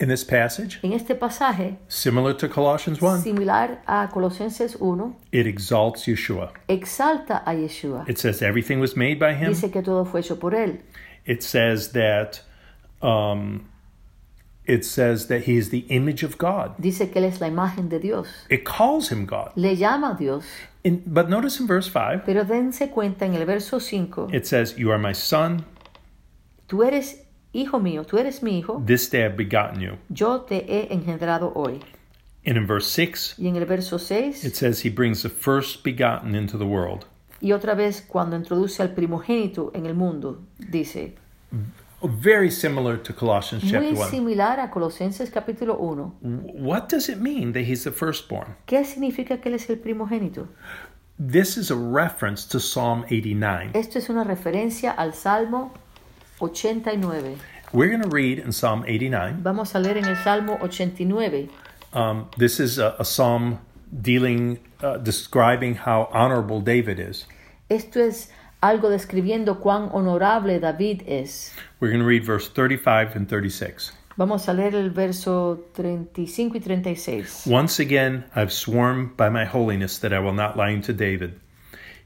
In 0.00 0.08
this 0.08 0.24
passage, 0.24 0.80
En 0.82 0.92
este 0.92 1.14
pasaje, 1.14 1.78
similar 1.86 2.36
to 2.36 2.48
Colossians 2.48 3.00
1, 3.00 3.22
similar 3.22 3.80
a 3.86 4.08
Colosenses 4.12 4.76
1, 4.80 5.16
it 5.30 5.46
exalts 5.46 6.06
Yeshua. 6.08 6.52
exalta 6.66 7.42
a 7.46 7.54
Yeshua. 7.54 8.04
It 8.08 8.18
says 8.18 8.42
everything 8.42 8.80
was 8.80 8.96
made 8.96 9.20
by 9.20 9.34
him. 9.34 9.50
Dice 9.50 9.70
que 9.70 9.82
todo 9.82 10.04
fue 10.04 10.20
hecho 10.20 10.40
por 10.40 10.52
él. 10.54 10.80
It 11.26 11.42
says 11.42 11.92
that 11.92 12.42
um, 13.02 13.68
it 14.66 14.84
says 14.84 15.26
that 15.28 15.44
he 15.44 15.56
is 15.56 15.70
the 15.70 15.86
image 15.90 16.22
of 16.22 16.38
God. 16.38 16.74
Dice 16.80 17.10
que 17.10 17.20
él 17.20 17.24
es 17.24 17.40
la 17.40 17.48
imagen 17.48 17.88
de 17.88 17.98
Dios. 17.98 18.28
It 18.48 18.64
calls 18.64 19.10
him 19.10 19.26
God. 19.26 19.52
Le 19.56 19.74
llama 19.74 20.16
Dios. 20.18 20.44
In, 20.84 21.02
but 21.06 21.28
notice 21.30 21.60
in 21.60 21.66
verse 21.66 21.88
5, 21.88 22.24
Pero 22.26 22.44
dense 22.44 22.88
cuenta 22.90 23.22
en 23.22 23.34
el 23.34 23.46
verso 23.46 23.78
5, 23.78 24.28
it 24.34 24.46
says, 24.46 24.76
You 24.76 24.90
are 24.90 24.98
my 24.98 25.12
son, 25.12 25.64
tú 26.68 26.82
eres 26.86 27.22
hijo 27.54 27.78
mío, 27.80 28.04
tú 28.04 28.18
eres 28.18 28.42
mi 28.42 28.58
hijo, 28.58 28.82
this 28.84 29.08
day 29.08 29.24
I've 29.24 29.36
begotten 29.36 29.80
you. 29.80 29.96
yo 30.10 30.40
te 30.40 30.56
he 30.56 30.88
engendrado 30.90 31.54
hoy. 31.56 31.80
And 32.44 32.58
in 32.58 32.66
verse 32.66 32.86
6, 32.88 33.36
Y 33.38 33.46
en 33.48 33.56
el 33.56 33.64
verso 33.64 33.96
6, 33.96 34.44
it 34.44 34.54
says 34.56 34.80
he 34.82 34.90
brings 34.90 35.22
the 35.22 35.30
first 35.30 35.82
begotten 35.82 36.34
into 36.34 36.58
the 36.58 36.66
world. 36.66 37.06
Y 37.44 37.52
otra 37.52 37.74
vez 37.74 38.00
cuando 38.00 38.36
introduce 38.36 38.82
al 38.82 38.94
primogénito 38.94 39.70
en 39.74 39.84
el 39.84 39.94
mundo, 39.94 40.40
dice, 40.58 41.14
Very 42.02 42.50
similar 42.50 42.96
to 42.96 43.14
Colossians 43.14 43.62
chapter 43.64 43.82
muy 43.82 43.98
1. 43.98 44.08
similar 44.08 44.60
a 44.60 44.70
Colosenses 44.70 45.30
capítulo 45.30 45.76
1. 45.78 46.14
What 46.54 46.88
does 46.88 47.10
it 47.10 47.18
mean 47.18 47.52
that 47.52 47.64
he's 47.64 47.84
the 47.84 47.90
firstborn? 47.90 48.56
¿Qué 48.66 48.82
significa 48.86 49.42
que 49.42 49.50
él 49.50 49.56
es 49.56 49.68
el 49.68 49.76
primogénito? 49.76 50.48
This 51.18 51.58
is 51.58 51.70
a 51.70 51.76
reference 51.76 52.48
to 52.48 52.58
Psalm 52.58 53.04
89. 53.10 53.72
Esto 53.74 53.98
es 53.98 54.08
una 54.08 54.24
referencia 54.24 54.94
al 54.96 55.12
Salmo 55.12 55.74
89. 56.40 57.36
We're 57.74 57.90
going 57.90 58.02
to 58.02 58.08
read 58.08 58.38
in 58.38 58.52
Psalm 58.52 58.84
89. 58.86 59.42
Vamos 59.42 59.74
a 59.74 59.80
leer 59.80 59.98
en 59.98 60.06
el 60.06 60.16
Salmo 60.16 60.56
89. 60.62 61.50
Um, 61.92 62.30
this 62.38 62.58
is 62.58 62.78
a, 62.78 62.96
a 62.98 63.04
psalm 63.04 63.58
dealing, 64.00 64.60
uh, 64.82 64.96
describing 64.96 65.74
how 65.74 66.08
honorable 66.10 66.60
David 66.62 66.98
is. 66.98 67.26
Esto 67.68 68.00
es 68.00 68.30
algo 68.60 68.90
describiendo 68.90 69.60
cuán 69.60 69.88
honorable 69.92 70.60
David 70.60 71.02
es. 71.06 71.54
We're 71.80 71.90
going 71.90 72.02
to 72.02 72.08
read 72.08 72.24
verse 72.24 72.48
35 72.48 73.16
and 73.16 73.28
36. 73.28 73.92
Vamos 74.16 74.48
a 74.48 74.52
leer 74.52 74.74
el 74.74 74.90
verso 74.90 75.66
35 75.74 76.56
y 76.56 76.60
36. 76.60 77.46
Once 77.46 77.80
again, 77.80 78.24
I've 78.36 78.52
sworn 78.52 79.12
by 79.16 79.28
my 79.28 79.44
holiness 79.44 79.98
that 79.98 80.12
I 80.12 80.20
will 80.20 80.34
not 80.34 80.56
lie 80.56 80.72
unto 80.72 80.92
David. 80.92 81.40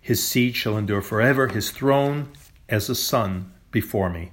His 0.00 0.22
seed 0.22 0.54
shall 0.54 0.78
endure 0.78 1.02
forever, 1.02 1.48
his 1.48 1.70
throne 1.70 2.28
as 2.68 2.88
a 2.88 2.94
sun 2.94 3.52
before 3.70 4.08
me. 4.10 4.30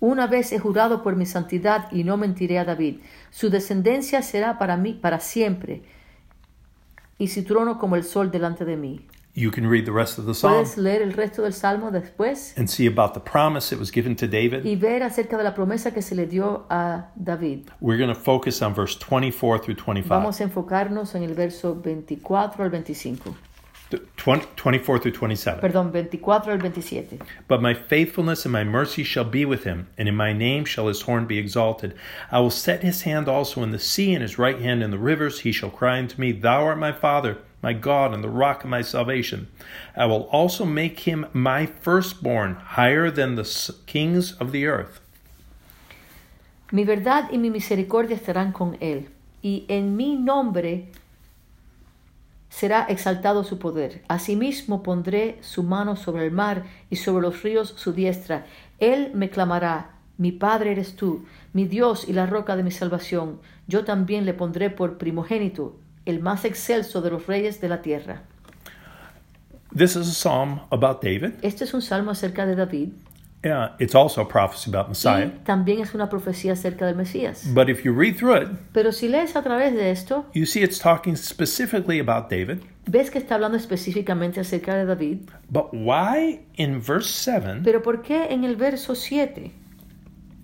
Una 0.00 0.26
vez 0.26 0.52
he 0.52 0.58
jurado 0.58 1.02
por 1.02 1.16
mi 1.16 1.26
santidad 1.26 1.90
y 1.92 2.02
no 2.02 2.16
mentiré 2.16 2.58
a 2.58 2.64
David. 2.64 3.00
Su 3.30 3.50
descendencia 3.50 4.20
será 4.22 4.58
para 4.58 4.76
mí 4.76 4.94
para 4.94 5.20
siempre 5.20 5.82
y 7.18 7.28
su 7.28 7.44
trono 7.44 7.78
como 7.78 7.96
el 7.96 8.04
sol 8.04 8.30
delante 8.30 8.64
de 8.64 8.76
mí. 8.76 9.06
You 9.38 9.50
can 9.50 9.66
read 9.66 9.84
the 9.84 9.92
rest 9.92 10.18
of 10.18 10.24
the 10.24 10.32
psalm 10.34 10.54
Puedes 10.64 10.78
leer 10.78 11.02
el 11.02 11.12
resto 11.12 11.42
del 11.42 11.52
salmo 11.52 11.90
después 11.90 12.54
and 12.56 12.70
see 12.70 12.86
about 12.86 13.12
the 13.12 13.20
promise 13.20 13.68
that 13.68 13.78
was 13.78 13.90
given 13.90 14.16
to 14.16 14.26
David. 14.26 14.64
y 14.64 14.76
ver 14.76 15.02
acerca 15.02 15.36
de 15.36 15.44
la 15.44 15.52
promesa 15.52 15.92
que 15.92 16.00
se 16.00 16.14
le 16.14 16.24
dio 16.24 16.64
a 16.70 17.10
David. 17.22 17.68
We're 17.82 17.98
going 17.98 18.08
to 18.08 18.18
focus 18.18 18.62
on 18.62 18.72
verse 18.74 18.96
24 18.96 19.58
through 19.58 19.74
25. 19.76 20.08
Vamos 20.08 20.40
a 20.40 20.44
enfocarnos 20.44 21.14
en 21.14 21.22
el 21.24 21.34
verso 21.34 21.74
24 21.74 22.64
al 22.64 22.70
25. 22.70 23.36
Th- 23.90 24.02
20 24.16 24.46
24 24.56 24.98
through 25.00 25.12
27. 25.12 25.60
Perdón, 25.60 25.92
24 25.92 26.52
al 26.54 26.58
27. 26.58 27.18
But 27.46 27.60
my 27.60 27.74
faithfulness 27.74 28.46
and 28.46 28.52
my 28.52 28.64
mercy 28.64 29.04
shall 29.04 29.24
be 29.30 29.44
with 29.44 29.64
him, 29.64 29.86
and 29.98 30.08
in 30.08 30.16
my 30.16 30.32
name 30.32 30.64
shall 30.64 30.88
his 30.88 31.02
horn 31.02 31.26
be 31.26 31.36
exalted. 31.38 31.94
I 32.32 32.40
will 32.40 32.50
set 32.50 32.82
his 32.82 33.02
hand 33.02 33.28
also 33.28 33.62
in 33.62 33.70
the 33.70 33.78
sea, 33.78 34.14
and 34.14 34.22
his 34.22 34.38
right 34.38 34.58
hand 34.60 34.82
in 34.82 34.90
the 34.90 34.98
rivers. 34.98 35.40
He 35.40 35.52
shall 35.52 35.70
cry 35.70 35.98
unto 35.98 36.18
me, 36.18 36.32
Thou 36.32 36.64
art 36.64 36.78
my 36.78 36.90
Father, 36.90 37.36
my 37.66 37.74
God, 37.74 38.14
and 38.14 38.22
the 38.22 38.28
rock 38.28 38.62
of 38.62 38.70
my 38.70 38.82
salvation. 38.82 39.48
I 39.96 40.06
will 40.06 40.28
also 40.30 40.64
make 40.64 41.00
him 41.00 41.26
my 41.32 41.66
firstborn, 41.66 42.54
higher 42.76 43.10
than 43.10 43.34
the 43.34 43.44
kings 43.86 44.32
of 44.38 44.52
the 44.52 44.66
earth. 44.66 45.00
Mi 46.70 46.84
verdad 46.84 47.28
y 47.32 47.38
mi 47.38 47.50
misericordia 47.50 48.16
estarán 48.16 48.52
con 48.52 48.76
él, 48.80 49.08
y 49.42 49.64
en 49.68 49.96
mi 49.96 50.14
nombre 50.14 50.92
será 52.48 52.86
exaltado 52.88 53.42
su 53.42 53.58
poder. 53.58 54.02
Asimismo 54.08 54.84
pondré 54.84 55.38
su 55.40 55.64
mano 55.64 55.96
sobre 55.96 56.24
el 56.24 56.30
mar 56.30 56.64
y 56.88 56.96
sobre 56.96 57.22
los 57.22 57.42
ríos 57.42 57.74
su 57.76 57.92
diestra. 57.92 58.46
Él 58.78 59.10
me 59.12 59.28
clamará, 59.28 59.96
mi 60.18 60.30
Padre 60.30 60.70
eres 60.70 60.94
tú, 60.94 61.24
mi 61.52 61.66
Dios 61.66 62.08
y 62.08 62.12
la 62.12 62.26
roca 62.26 62.56
de 62.56 62.62
mi 62.62 62.70
salvación. 62.70 63.40
Yo 63.66 63.84
también 63.84 64.24
le 64.24 64.34
pondré 64.34 64.70
por 64.70 64.98
primogénito, 64.98 65.76
el 66.06 66.20
más 66.20 66.44
excelso 66.44 67.02
de 67.02 67.10
los 67.10 67.26
reyes 67.26 67.60
de 67.60 67.68
la 67.68 67.82
tierra. 67.82 68.22
This 69.76 69.96
is 69.96 70.08
a 70.08 70.14
psalm 70.14 70.60
about 70.70 71.02
David. 71.02 71.34
Este 71.42 71.64
es 71.64 71.74
un 71.74 71.82
salmo 71.82 72.10
acerca 72.12 72.46
de 72.46 72.54
David 72.56 72.88
Uh, 73.44 73.68
it's 73.78 73.94
also 73.94 74.22
a 74.22 74.24
prophecy 74.24 74.68
about 74.70 74.88
Messiah. 74.88 75.26
y 75.26 75.44
también 75.44 75.78
es 75.80 75.94
una 75.94 76.08
profecía 76.08 76.54
acerca 76.54 76.84
del 76.86 76.96
Mesías. 76.96 77.44
But 77.54 77.68
if 77.68 77.84
you 77.84 77.92
read 77.92 78.16
through 78.16 78.42
it, 78.42 78.48
Pero 78.72 78.90
si 78.90 79.06
lees 79.08 79.36
a 79.36 79.42
través 79.42 79.72
de 79.74 79.90
esto, 79.92 80.26
you 80.34 80.46
see 80.46 80.64
it's 80.64 80.80
talking 80.80 81.16
specifically 81.16 82.00
about 82.00 82.28
David. 82.28 82.62
ves 82.86 83.08
que 83.10 83.18
está 83.18 83.36
hablando 83.36 83.56
específicamente 83.56 84.40
acerca 84.40 84.74
de 84.74 84.86
David. 84.86 85.28
But 85.48 85.68
why 85.72 86.40
in 86.56 86.80
verse 86.80 87.08
7 87.08 87.60
Pero 87.62 87.82
¿por 87.82 88.02
qué 88.02 88.32
en 88.32 88.42
el 88.42 88.56
verso 88.56 88.96
7 88.96 89.52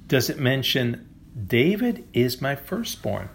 does 0.07 0.29
it 0.31 0.37
mention 0.37 1.09
David 1.35 2.05
is 2.13 2.41
my 2.41 2.55
firstborn? 2.55 3.29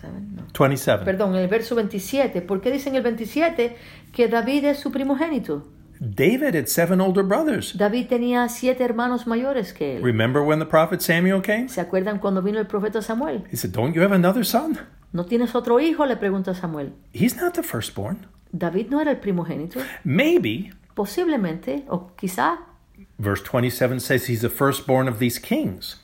Seven, 0.00 0.36
no. 0.36 0.42
27. 0.58 1.04
perdón, 1.04 1.34
el 1.36 1.48
verso 1.48 1.74
27. 1.74 2.42
¿Por 2.42 2.60
qué 2.60 2.70
dice 2.70 2.88
en 2.88 2.96
el 2.96 3.02
27 3.02 3.76
que 4.12 4.28
David 4.28 4.64
es 4.64 4.78
su 4.78 4.90
primogénito? 4.90 5.66
David 5.98 6.54
had 6.54 6.66
seven 6.66 7.00
older 7.00 7.24
brothers. 7.24 7.76
David 7.76 8.08
tenía 8.08 8.48
siete 8.48 8.84
hermanos 8.84 9.26
mayores 9.26 9.72
que 9.72 9.96
él. 9.96 10.02
Remember 10.02 10.42
when 10.42 10.58
the 10.58 10.66
prophet 10.66 11.00
Samuel 11.00 11.40
came? 11.40 11.68
¿Se 11.68 11.80
acuerdan 11.80 12.18
cuando 12.18 12.42
vino 12.42 12.58
el 12.58 12.66
profeta 12.66 13.00
Samuel? 13.00 13.44
He 13.50 13.56
said, 13.56 13.72
Don't 13.72 13.94
you 13.94 14.02
have 14.02 14.14
another 14.14 14.44
son? 14.44 14.78
¿No 15.12 15.24
tienes 15.24 15.54
otro 15.54 15.80
hijo? 15.80 16.04
Le 16.04 16.16
pregunta 16.16 16.54
Samuel. 16.54 16.92
He's 17.14 17.36
not 17.36 17.54
the 17.54 17.62
firstborn. 17.62 18.26
David 18.52 18.88
no 18.90 19.00
era 19.00 19.10
el 19.12 19.18
primogénito. 19.18 19.80
Maybe, 20.04 20.70
Posiblemente, 20.94 21.84
o 21.88 22.10
quizá, 22.16 22.58
verse 23.18 23.42
27 23.42 24.00
says 24.00 24.28
he's 24.28 24.40
the 24.40 24.48
firstborn 24.48 25.08
of 25.08 25.18
these 25.18 25.38
kings. 25.38 26.00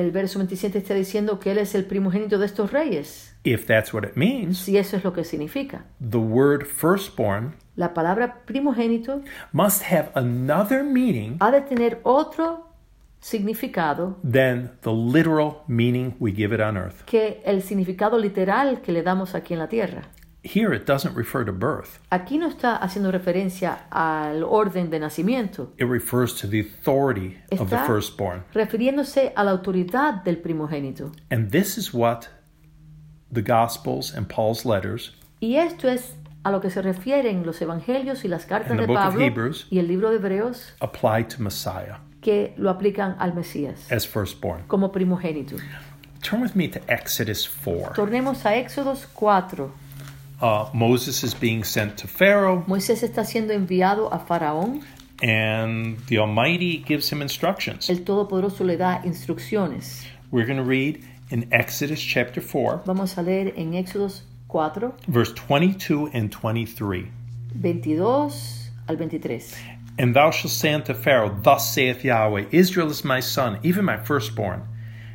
El 0.00 0.10
verso 0.10 0.38
27 0.38 0.78
está 0.78 0.94
diciendo 0.94 1.38
que 1.40 1.52
él 1.52 1.58
es 1.58 1.74
el 1.74 1.84
primogénito 1.84 2.38
de 2.38 2.46
estos 2.46 2.72
reyes. 2.72 3.34
If 3.44 3.66
that's 3.66 3.92
what 3.94 4.02
it 4.04 4.16
means, 4.16 4.58
Si 4.58 4.76
eso 4.76 4.96
es 4.96 5.04
lo 5.04 5.12
que 5.12 5.24
significa. 5.24 5.84
the 6.00 6.18
word 6.18 6.64
firstborn 6.66 7.54
La 7.76 7.92
palabra 7.94 8.42
primogénito 8.46 9.22
must 9.52 9.82
have 9.90 10.10
another 10.14 10.82
meaning 10.82 11.36
ha 11.40 11.50
de 11.50 11.60
tener 11.60 12.00
otro 12.02 12.66
significado 13.20 14.16
than 14.22 14.72
the 14.82 14.90
literal 14.92 15.62
meaning 15.66 16.14
we 16.20 16.32
give 16.32 16.54
it 16.54 16.60
on 16.60 16.76
earth. 16.76 17.02
que 17.06 17.42
el 17.44 17.62
significado 17.62 18.18
literal 18.18 18.80
que 18.82 18.92
le 18.92 19.02
damos 19.02 19.34
aquí 19.34 19.52
en 19.54 19.58
la 19.60 19.68
tierra. 19.68 20.02
Here 20.54 20.72
it 20.74 20.86
doesn't 20.86 21.14
refer 21.16 21.44
to 21.44 21.52
birth, 21.52 21.98
Aquí 22.10 22.38
no 22.38 22.46
está 22.48 22.76
haciendo 22.76 23.10
referencia 23.10 23.86
al 23.90 24.44
orden 24.44 24.90
de 24.90 24.98
nacimiento, 25.00 25.72
it 25.78 25.86
refers 25.86 26.34
to 26.40 26.46
the 26.48 26.60
authority 26.60 27.36
of 27.52 27.68
the 27.70 27.76
Está- 27.76 27.86
firstborn. 27.86 28.44
refiriéndose 28.54 29.32
a 29.34 29.42
la 29.44 29.50
autoridad 29.50 30.22
del 30.24 30.36
primogénito. 30.38 31.10
And 31.30 31.50
this 31.50 31.76
is 31.76 31.92
what 31.92 32.28
the 33.32 33.42
Gospels 33.42 34.14
and 34.14 34.28
Paul's 34.28 34.64
letters 34.64 35.12
Y 35.40 35.56
esto 35.56 35.88
es 35.88 36.14
a 36.44 36.50
lo 36.52 36.60
que 36.60 36.70
se 36.70 36.80
refieren 36.80 37.44
los 37.44 37.60
evangelios 37.60 38.24
y 38.24 38.28
las 38.28 38.46
cartas 38.46 38.70
And 38.70 38.78
the 38.78 38.86
de 38.86 38.86
book 38.86 38.98
of 38.98 39.04
Pablo 39.14 39.20
Hebrews. 39.24 39.66
y 39.70 39.78
el 39.80 39.88
libro 39.88 40.10
de 40.10 40.16
Hebreos 40.16 40.72
apply 40.80 41.24
to 41.24 41.42
Messiah 41.42 41.98
que 42.22 42.54
lo 42.56 42.70
aplican 42.70 43.16
al 43.18 43.34
Mesías 43.34 43.90
as 43.92 44.06
firstborn. 44.06 44.62
como 44.68 44.90
primogénito. 44.92 45.56
Turn 46.22 46.40
with 46.42 46.54
me 46.54 46.66
to 46.68 46.80
Exodus 46.88 47.46
4. 47.46 47.92
Tornemos 47.94 48.44
a 48.46 48.56
Éxodos 48.56 49.06
4. 49.12 49.70
Uh, 50.40 50.68
Moses 50.74 51.24
is 51.24 51.32
being 51.34 51.64
sent 51.64 51.96
to 51.98 52.06
Pharaoh, 52.06 52.62
Moisés 52.66 53.02
está 53.02 53.24
siendo 53.24 53.52
enviado 53.54 54.08
a 54.12 54.18
Faraón. 54.18 54.82
and 55.22 55.98
the 56.08 56.18
Almighty 56.18 56.76
gives 56.78 57.08
him 57.10 57.22
instructions. 57.22 57.88
El 57.88 58.04
Todopoderoso 58.04 58.64
le 58.66 58.76
da 58.76 59.00
instrucciones. 59.02 60.04
We're 60.30 60.44
going 60.44 60.58
to 60.58 60.62
read 60.64 61.02
in 61.30 61.48
Exodus 61.52 62.00
chapter 62.02 62.40
4, 62.42 62.82
Vamos 62.84 63.16
a 63.16 63.22
leer 63.22 63.52
en 63.56 63.72
Éxodos 63.72 64.22
4, 64.48 64.92
verse 65.08 65.32
22 65.32 66.08
and 66.12 66.30
23. 66.30 67.08
22 67.58 68.30
al 68.88 68.96
23. 68.96 69.54
And 69.98 70.14
thou 70.14 70.30
shalt 70.30 70.52
say 70.52 70.74
unto 70.74 70.92
Pharaoh, 70.92 71.34
Thus 71.42 71.72
saith 71.72 72.04
Yahweh, 72.04 72.46
Israel 72.50 72.90
is 72.90 73.02
my 73.02 73.20
son, 73.20 73.58
even 73.62 73.86
my 73.86 73.96
firstborn. 73.96 74.62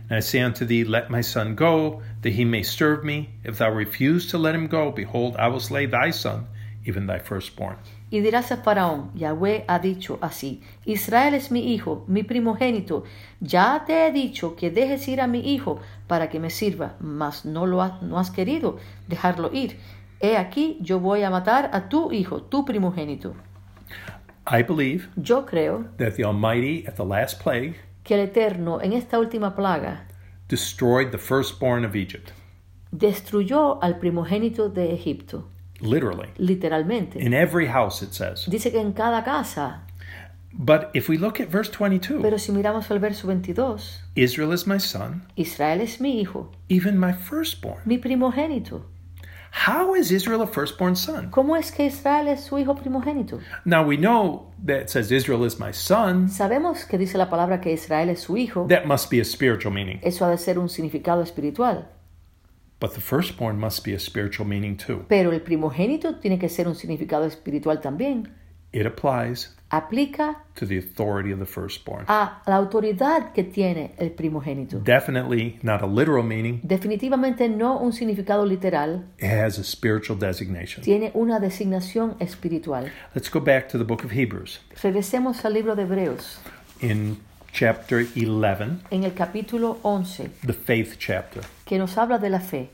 And 0.10 0.18
I 0.18 0.22
say 0.22 0.40
unto 0.42 0.66
thee, 0.66 0.84
Let 0.84 1.12
my 1.12 1.22
son 1.22 1.54
go, 1.56 2.02
that 2.22 2.34
he 2.34 2.46
may 2.46 2.64
serve 2.64 3.04
me. 3.04 3.30
If 3.44 3.58
thou 3.58 3.72
refuse 3.72 4.28
to 4.32 4.38
let 4.38 4.56
him 4.56 4.68
go, 4.68 4.92
behold, 4.92 5.36
I 5.38 5.48
will 5.48 5.60
slay 5.60 5.86
thy 5.88 6.12
son, 6.12 6.48
even 6.86 7.08
thy 7.08 7.20
firstborn. 7.20 7.78
Y 8.14 8.20
dirás 8.20 8.52
a 8.52 8.58
Faraón, 8.58 9.10
Yahweh 9.16 9.64
ha 9.68 9.80
dicho 9.80 10.18
así, 10.22 10.62
Israel 10.86 11.34
es 11.34 11.50
mi 11.50 11.74
hijo, 11.74 12.04
mi 12.08 12.24
primogénito. 12.24 13.06
Ya 13.40 13.84
te 13.88 14.06
he 14.06 14.12
dicho 14.12 14.56
que 14.58 14.70
dejes 14.70 15.08
ir 15.08 15.22
a 15.22 15.28
mi 15.28 15.40
hijo 15.54 15.80
para 16.08 16.28
que 16.30 16.40
me 16.40 16.50
sirva, 16.50 16.96
mas 17.00 17.46
no 17.46 17.66
lo 17.66 17.82
ha- 17.82 18.00
no 18.02 18.20
has 18.20 18.30
querido 18.30 18.78
dejarlo 19.08 19.50
ir. 19.54 19.78
He 20.20 20.36
aquí, 20.38 20.78
yo 20.82 21.00
voy 21.00 21.24
a 21.24 21.30
matar 21.30 21.70
a 21.74 21.88
tu 21.88 22.12
hijo, 22.12 22.42
tu 22.42 22.66
primogénito. 22.66 23.34
I 24.46 24.62
believe 24.64 25.08
Yo 25.16 25.46
creo 25.46 25.86
that 25.98 26.16
the 26.16 26.26
Almighty, 26.26 26.86
at 26.88 26.96
the 26.96 27.06
last 27.06 27.42
plague, 27.42 27.76
que 28.04 28.16
el 28.16 28.22
Eterno 28.22 28.82
en 28.82 28.92
esta 28.94 29.20
última 29.20 29.56
plaga 29.56 30.06
destroyed 30.52 31.12
the 31.12 31.18
firstborn 31.18 31.84
of 31.86 31.96
Egypt. 31.96 32.32
destruyó 32.92 33.80
al 33.82 33.98
primogénito 34.00 34.70
de 34.70 34.94
Egipto, 34.94 35.48
Literally. 35.80 36.30
literalmente. 36.38 37.20
In 37.20 37.34
every 37.34 37.68
house, 37.68 38.04
it 38.04 38.12
says. 38.14 38.46
Dice 38.50 38.70
que 38.72 38.80
en 38.82 38.92
cada 38.94 39.24
casa, 39.24 39.84
But 40.54 40.90
if 40.94 41.08
we 41.08 41.18
look 41.18 41.40
at 41.40 41.48
verse 41.48 41.70
22, 41.72 42.22
pero 42.22 42.38
si 42.38 42.52
miramos 42.52 42.92
al 42.92 43.00
verso 43.00 43.26
22, 43.26 44.02
Israel 44.16 44.52
is 44.52 44.68
my 44.68 44.78
son, 44.80 45.24
Israel 45.38 45.80
es 45.80 46.02
mi 46.02 46.20
hijo, 46.20 46.52
even 46.68 47.00
my 47.00 47.14
firstborn. 47.14 47.80
mi 47.86 47.98
primogénito. 47.98 48.84
How 49.52 49.96
is 49.96 50.12
Israel 50.12 50.42
a 50.42 50.48
firstborn 50.48 50.96
son? 50.96 51.30
¿Cómo 51.30 51.58
es 51.58 51.72
que 51.72 51.86
Israel 51.86 52.30
es 52.30 52.42
su 52.42 52.58
hijo 52.58 52.74
primogénito? 52.74 53.40
Now 53.66 53.86
we 53.86 53.98
know 53.98 54.52
that 54.66 54.82
it 54.82 54.90
says 54.90 55.12
Israel 55.12 55.46
is 55.46 55.60
my 55.60 55.72
son. 55.74 56.30
Sabemos 56.30 56.86
que 56.86 56.98
dice 56.98 57.18
la 57.18 57.30
palabra 57.30 57.60
que 57.60 57.74
Israel 57.74 58.10
es 58.10 58.22
su 58.22 58.38
hijo. 58.38 58.66
That 58.70 58.86
must 58.86 59.12
be 59.12 59.20
a 59.20 59.26
spiritual 59.26 59.74
meaning. 59.74 60.00
Eso 60.02 60.26
ha 60.26 60.30
de 60.30 60.38
ser 60.38 60.58
un 60.58 60.70
significado 60.70 61.22
espiritual. 61.22 61.90
But 62.80 62.94
the 62.94 63.02
firstborn 63.02 63.60
must 63.60 63.86
be 63.86 63.94
a 63.94 64.00
spiritual 64.00 64.48
meaning 64.48 64.78
too. 64.78 65.06
Pero 65.08 65.32
el 65.32 65.42
primogénito 65.42 66.16
tiene 66.16 66.40
que 66.40 66.50
ser 66.50 66.68
un 66.68 66.76
significado 66.76 67.26
espiritual 67.26 67.82
también. 67.82 68.34
It 68.74 68.86
applies 68.86 69.50
Aplica 69.74 70.36
to 70.56 70.66
the 70.66 70.78
authority 70.78 71.32
of 71.32 71.40
the 71.40 71.46
firstborn. 71.46 72.06
a 72.08 72.42
la 72.46 72.56
autoridad 72.58 73.32
que 73.34 73.44
tiene 73.44 73.94
el 73.98 74.12
primogénito. 74.12 74.80
Definitely 74.84 75.60
not 75.62 75.82
a 75.82 75.88
literal 75.88 76.24
meaning, 76.24 76.60
Definitivamente 76.64 77.48
no 77.50 77.78
un 77.80 77.94
significado 77.94 78.46
literal, 78.46 79.06
it 79.18 79.30
has 79.30 79.58
a 79.60 79.64
spiritual 79.64 80.18
designation. 80.20 80.84
tiene 80.84 81.12
una 81.14 81.40
designación 81.40 82.16
espiritual. 82.20 82.92
Let's 83.16 83.30
go 83.30 83.40
back 83.40 83.70
to 83.70 83.78
the 83.78 83.86
book 83.86 84.04
of 84.04 84.12
Hebrews. 84.12 84.60
Regresemos 84.82 85.44
al 85.46 85.54
libro 85.54 85.76
de 85.76 85.84
Hebreos, 85.84 86.40
In 86.82 87.18
chapter 87.54 88.06
11, 88.16 88.80
en 88.92 89.04
el 89.04 89.14
capítulo 89.14 89.78
11, 89.84 90.30
the 90.46 90.54
faith 90.54 90.96
chapter, 90.98 91.44
que 91.66 91.78
nos 91.78 91.98
habla 91.98 92.18
de 92.18 92.30
la 92.30 92.40
fe. 92.40 92.70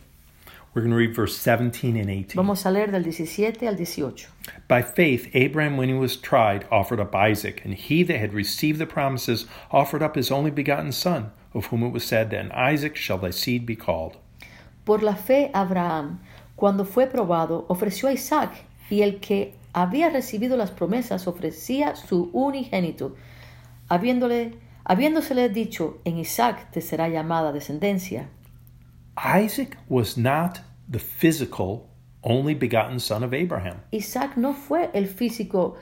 We're 0.77 0.83
going 0.83 0.91
to 0.91 0.95
read 0.97 1.15
verse 1.15 1.35
17 1.35 1.97
and 1.97 2.07
18. 2.07 2.35
Vamos 2.35 2.63
a 2.63 2.69
leer 2.69 2.85
del 2.85 3.01
17 3.01 3.65
al 3.65 3.75
18. 3.75 4.27
By 4.67 4.83
faith, 4.83 5.27
Abraham, 5.33 5.75
when 5.75 5.89
he 5.89 5.95
was 5.95 6.15
tried, 6.15 6.67
offered 6.71 6.99
up 6.99 7.15
Isaac, 7.15 7.65
and 7.65 7.73
he 7.73 8.03
that 8.03 8.19
had 8.19 8.31
received 8.31 8.77
the 8.77 8.85
promises 8.85 9.47
offered 9.71 10.03
up 10.03 10.15
his 10.15 10.29
only 10.29 10.51
begotten 10.51 10.91
son, 10.91 11.31
of 11.55 11.65
whom 11.65 11.81
it 11.81 11.89
was 11.89 12.03
said, 12.03 12.31
And 12.31 12.51
Isaac 12.53 12.95
shall 12.95 13.17
thy 13.17 13.31
seed 13.31 13.65
be 13.65 13.75
called. 13.75 14.17
Por 14.85 14.99
la 14.99 15.15
fe, 15.15 15.49
Abraham, 15.55 16.19
cuando 16.55 16.85
fue 16.85 17.07
probado, 17.07 17.65
ofreció 17.69 18.07
a 18.09 18.13
Isaac, 18.13 18.51
y 18.91 19.01
el 19.01 19.19
que 19.19 19.55
había 19.73 20.11
recibido 20.11 20.57
las 20.57 20.69
promesas 20.69 21.25
ofrecía 21.25 21.95
su 21.95 22.29
unigénito, 22.33 23.15
habiéndole, 23.89 24.59
habiéndosele 24.83 25.49
dicho, 25.49 25.97
en 26.05 26.19
Isaac 26.19 26.69
te 26.69 26.81
será 26.81 27.09
llamada 27.09 27.51
descendencia. 27.51 28.29
Isaac 29.17 29.75
was 29.89 30.15
not 30.15 30.59
the 30.89 30.99
physical 30.99 31.89
only 32.23 32.53
begotten 32.53 32.99
son 32.99 33.23
of 33.23 33.33
Abraham. 33.33 33.81
Isaac 33.93 34.37
no 34.37 34.53
fue 34.53 34.89
el 34.93 35.05
físico 35.05 35.77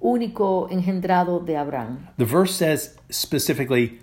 único 0.00 0.68
engendrado 0.70 1.44
de 1.44 1.56
Abraham. 1.56 2.08
The 2.16 2.24
verse 2.24 2.54
says 2.54 2.96
specifically, 3.10 3.98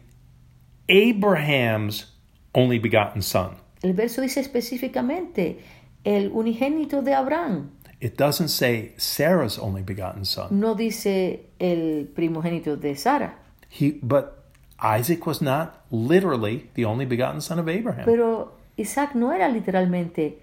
Abraham's 0.90 2.06
only 2.54 2.80
begotten 2.80 3.22
son. 3.22 3.58
El 3.84 3.94
verso 3.94 4.22
dice 4.22 4.40
específicamente 4.42 5.60
el 6.04 6.32
unigénito 6.32 7.04
de 7.04 7.14
Abraham. 7.14 7.72
It 8.02 8.18
doesn't 8.18 8.50
say 8.50 8.94
Sarah's 8.98 9.58
only 9.58 9.82
begotten 9.82 10.26
son. 10.26 10.60
No 10.60 10.76
dice 10.76 11.48
el 11.60 12.08
primogénito 12.14 12.80
de 12.80 12.96
Sara. 12.96 13.36
He, 13.70 13.92
but 14.04 14.52
Isaac 14.80 15.26
was 15.26 15.42
not 15.42 15.86
literally 15.92 16.70
the 16.76 16.86
only 16.86 17.06
begotten 17.06 17.42
son 17.42 17.60
of 17.60 17.70
Abraham. 17.70 18.06
Pero 18.06 18.52
Isaac 18.78 19.16
no 19.16 19.32
era 19.32 19.48
literalmente 19.50 20.40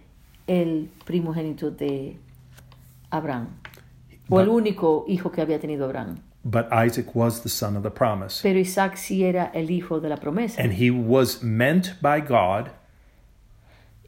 el 0.47 0.89
primogénito 1.05 1.71
de 1.71 2.17
Abraham, 3.11 3.49
o 4.29 4.41
el 4.41 4.47
But- 4.47 4.55
único 4.57 5.05
hijo 5.09 5.31
que 5.31 5.41
había 5.43 5.59
tenido 5.61 5.85
Abraham. 5.85 6.19
But 6.45 6.67
Isaac 6.73 7.15
was 7.15 7.43
the 7.43 7.49
son 7.49 7.77
of 7.77 7.85
the 7.85 7.91
promise. 7.91 8.41
Pero 8.43 8.59
Isaac 8.59 8.97
sí 8.97 9.23
era 9.25 9.51
el 9.55 9.71
hijo 9.71 10.01
de 10.01 10.09
la 10.09 10.17
promesa. 10.17 10.61
And 10.61 10.73
he 10.73 10.91
was 10.91 11.43
meant 11.43 12.01
by 12.01 12.21
God 12.21 12.69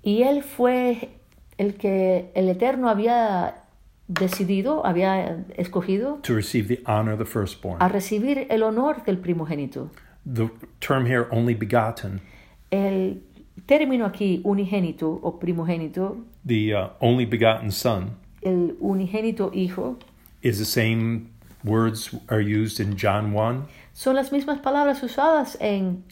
Y 0.02 0.22
él 0.22 0.42
fue 0.42 1.10
el 1.56 1.74
que 1.76 2.30
el 2.34 2.48
Eterno 2.48 2.88
había 2.90 3.62
decidido, 4.08 4.84
había 4.84 5.44
escogido 5.56 6.18
to 6.22 6.34
receive 6.34 6.66
the 6.68 6.82
honor 6.90 7.12
of 7.14 7.18
the 7.20 7.24
firstborn. 7.24 7.80
a 7.80 7.88
recibir 7.88 8.46
el 8.50 8.62
honor 8.64 9.02
del 9.04 9.18
primogénito. 9.18 9.90
The 10.30 10.50
term 10.80 11.06
here, 11.06 11.26
only 11.30 11.54
begotten, 11.54 12.20
El 12.70 13.22
término 13.66 14.04
aquí, 14.04 14.40
unigénito 14.44 15.20
o 15.22 15.32
primogénito, 15.32 16.24
the 16.44 16.74
uh, 16.74 16.88
only 17.00 17.24
begotten 17.24 17.70
son, 17.70 18.16
el 18.42 18.76
unigénito 18.80 19.50
hijo, 19.54 19.96
is 20.42 20.58
the 20.58 20.64
same 20.64 21.30
words 21.64 22.14
are 22.28 22.40
used 22.40 22.78
in 22.78 22.96
John 22.96 23.32
1 23.32 23.66
son 23.94 24.16
las 24.16 24.30
mismas 24.32 24.60
palabras 24.60 25.02
usadas 25.02 25.56
en 25.60 26.04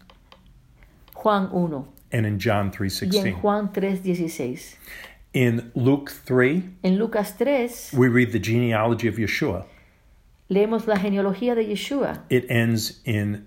Juan 1.14 1.48
1 1.52 1.86
and 2.12 2.26
in 2.26 2.38
John 2.38 2.66
y 2.66 2.84
en 2.86 2.90
3:16. 2.90 3.40
Juan 3.40 3.72
3:16. 3.72 4.76
In 5.34 5.72
Luke 5.74 6.12
3, 6.26 6.62
En 6.82 6.98
Lucas 6.98 7.36
3 7.38 7.94
we 7.94 8.08
read 8.08 8.32
the 8.32 8.38
genealogy 8.38 9.08
of 9.08 9.16
Yeshua. 9.16 9.66
leemos 10.48 10.86
la 10.86 10.96
genealogía 10.96 11.54
de 11.54 11.66
Yeshua. 11.66 12.22
It 12.28 12.44
ends 12.50 13.00
in 13.04 13.46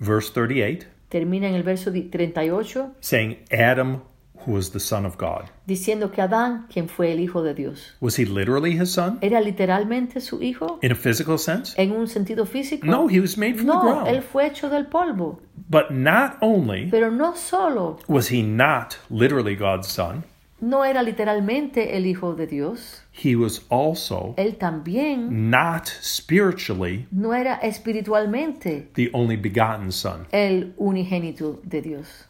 verse 0.00 0.30
38 0.30 0.86
Termina 1.14 1.46
en 1.48 1.54
el 1.54 1.62
verso 1.62 1.92
38 1.92 2.96
saying 2.98 3.36
Adam 3.52 4.02
who 4.44 4.52
was 4.52 4.72
the 4.72 4.80
son 4.80 5.06
of 5.06 5.16
God. 5.16 5.44
diciendo 5.64 6.10
que 6.10 6.20
Adán, 6.20 6.66
quien 6.68 6.88
fue 6.88 7.12
el 7.12 7.20
hijo 7.20 7.44
de 7.44 7.54
Dios, 7.54 7.94
Was 8.00 8.18
he 8.18 8.26
literally 8.26 8.72
his 8.76 8.90
son 8.90 9.18
¿era 9.20 9.40
literalmente 9.40 10.20
su 10.20 10.42
hijo 10.42 10.80
in 10.82 10.90
a 10.90 10.96
physical 10.96 11.38
sense? 11.38 11.80
en 11.80 11.92
un 11.92 12.08
sentido 12.08 12.46
físico? 12.46 12.84
No, 12.84 13.08
he 13.08 13.20
was 13.20 13.38
made 13.38 13.54
from 13.54 13.66
the 13.68 13.72
No, 13.74 14.06
él 14.08 14.22
fue 14.22 14.48
hecho 14.48 14.68
del 14.68 14.86
polvo. 14.86 15.38
But 15.70 15.90
not 15.92 16.36
only 16.40 16.88
Pero 16.90 17.12
no 17.12 17.36
solo 17.36 18.00
was 18.08 18.32
he 18.32 18.42
not 18.42 18.96
literally 19.08 19.54
God's 19.54 19.86
son, 19.86 20.24
no 20.68 20.84
era 20.84 21.02
literalmente 21.02 21.96
el 21.96 22.06
hijo 22.06 22.34
de 22.34 22.46
Dios, 22.46 23.02
he 23.12 23.36
was 23.36 23.64
also 23.68 24.34
él 24.36 24.56
también 24.56 25.50
not 25.50 25.86
spiritually 26.00 27.06
no 27.10 27.34
era 27.34 27.56
espiritualmente 27.62 28.88
the 28.94 29.10
only 29.12 29.36
begotten 29.36 29.92
son. 29.92 30.26
el 30.32 30.74
unigénito 30.76 31.60
de 31.64 31.82
Dios. 31.82 32.26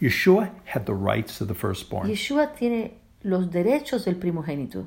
Yeshua 0.00 0.50
had 0.66 0.84
the 0.84 0.94
rights 0.94 1.40
of 1.40 1.48
the 1.48 1.54
firstborn. 1.54 2.08
Yeshua 2.08 2.54
tiene 2.54 2.98
los 3.22 3.50
derechos 3.50 4.04
del 4.04 4.16
primogénito. 4.16 4.86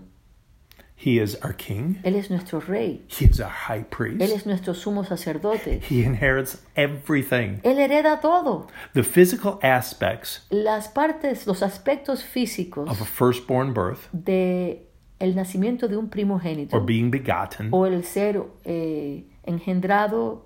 He 1.00 1.20
is 1.20 1.36
our 1.44 1.54
king. 1.54 2.00
Él 2.04 2.16
es 2.16 2.32
nuestro 2.32 2.60
rey. 2.60 3.04
He 3.08 3.26
is 3.26 3.40
our 3.40 3.50
high 3.50 3.84
priest. 3.84 4.20
Él 4.20 4.34
es 4.36 4.48
nuestro 4.48 4.74
sumo 4.74 5.06
sacerdote. 5.06 5.80
He 5.84 6.04
inherits 6.04 6.60
everything. 6.76 7.62
Él 7.64 7.78
hereda 7.78 8.20
todo. 8.20 8.68
The 8.94 9.04
physical 9.04 9.60
aspects 9.62 10.42
Las 10.50 10.88
partes, 10.88 11.46
los 11.46 11.62
aspectos 11.62 12.24
físicos 12.24 12.90
of 12.90 13.00
a 13.00 13.06
firstborn 13.06 13.74
birth 13.74 14.10
de 14.12 14.88
el 15.20 15.36
nacimiento 15.36 15.88
de 15.88 15.98
un 15.98 16.10
primogénito 16.10 16.74
or 16.74 16.82
being 16.82 17.12
begotten 17.12 17.70
o 17.72 17.86
el 17.86 18.04
ser 18.04 18.44
eh, 18.66 19.24
engendrado 19.46 20.46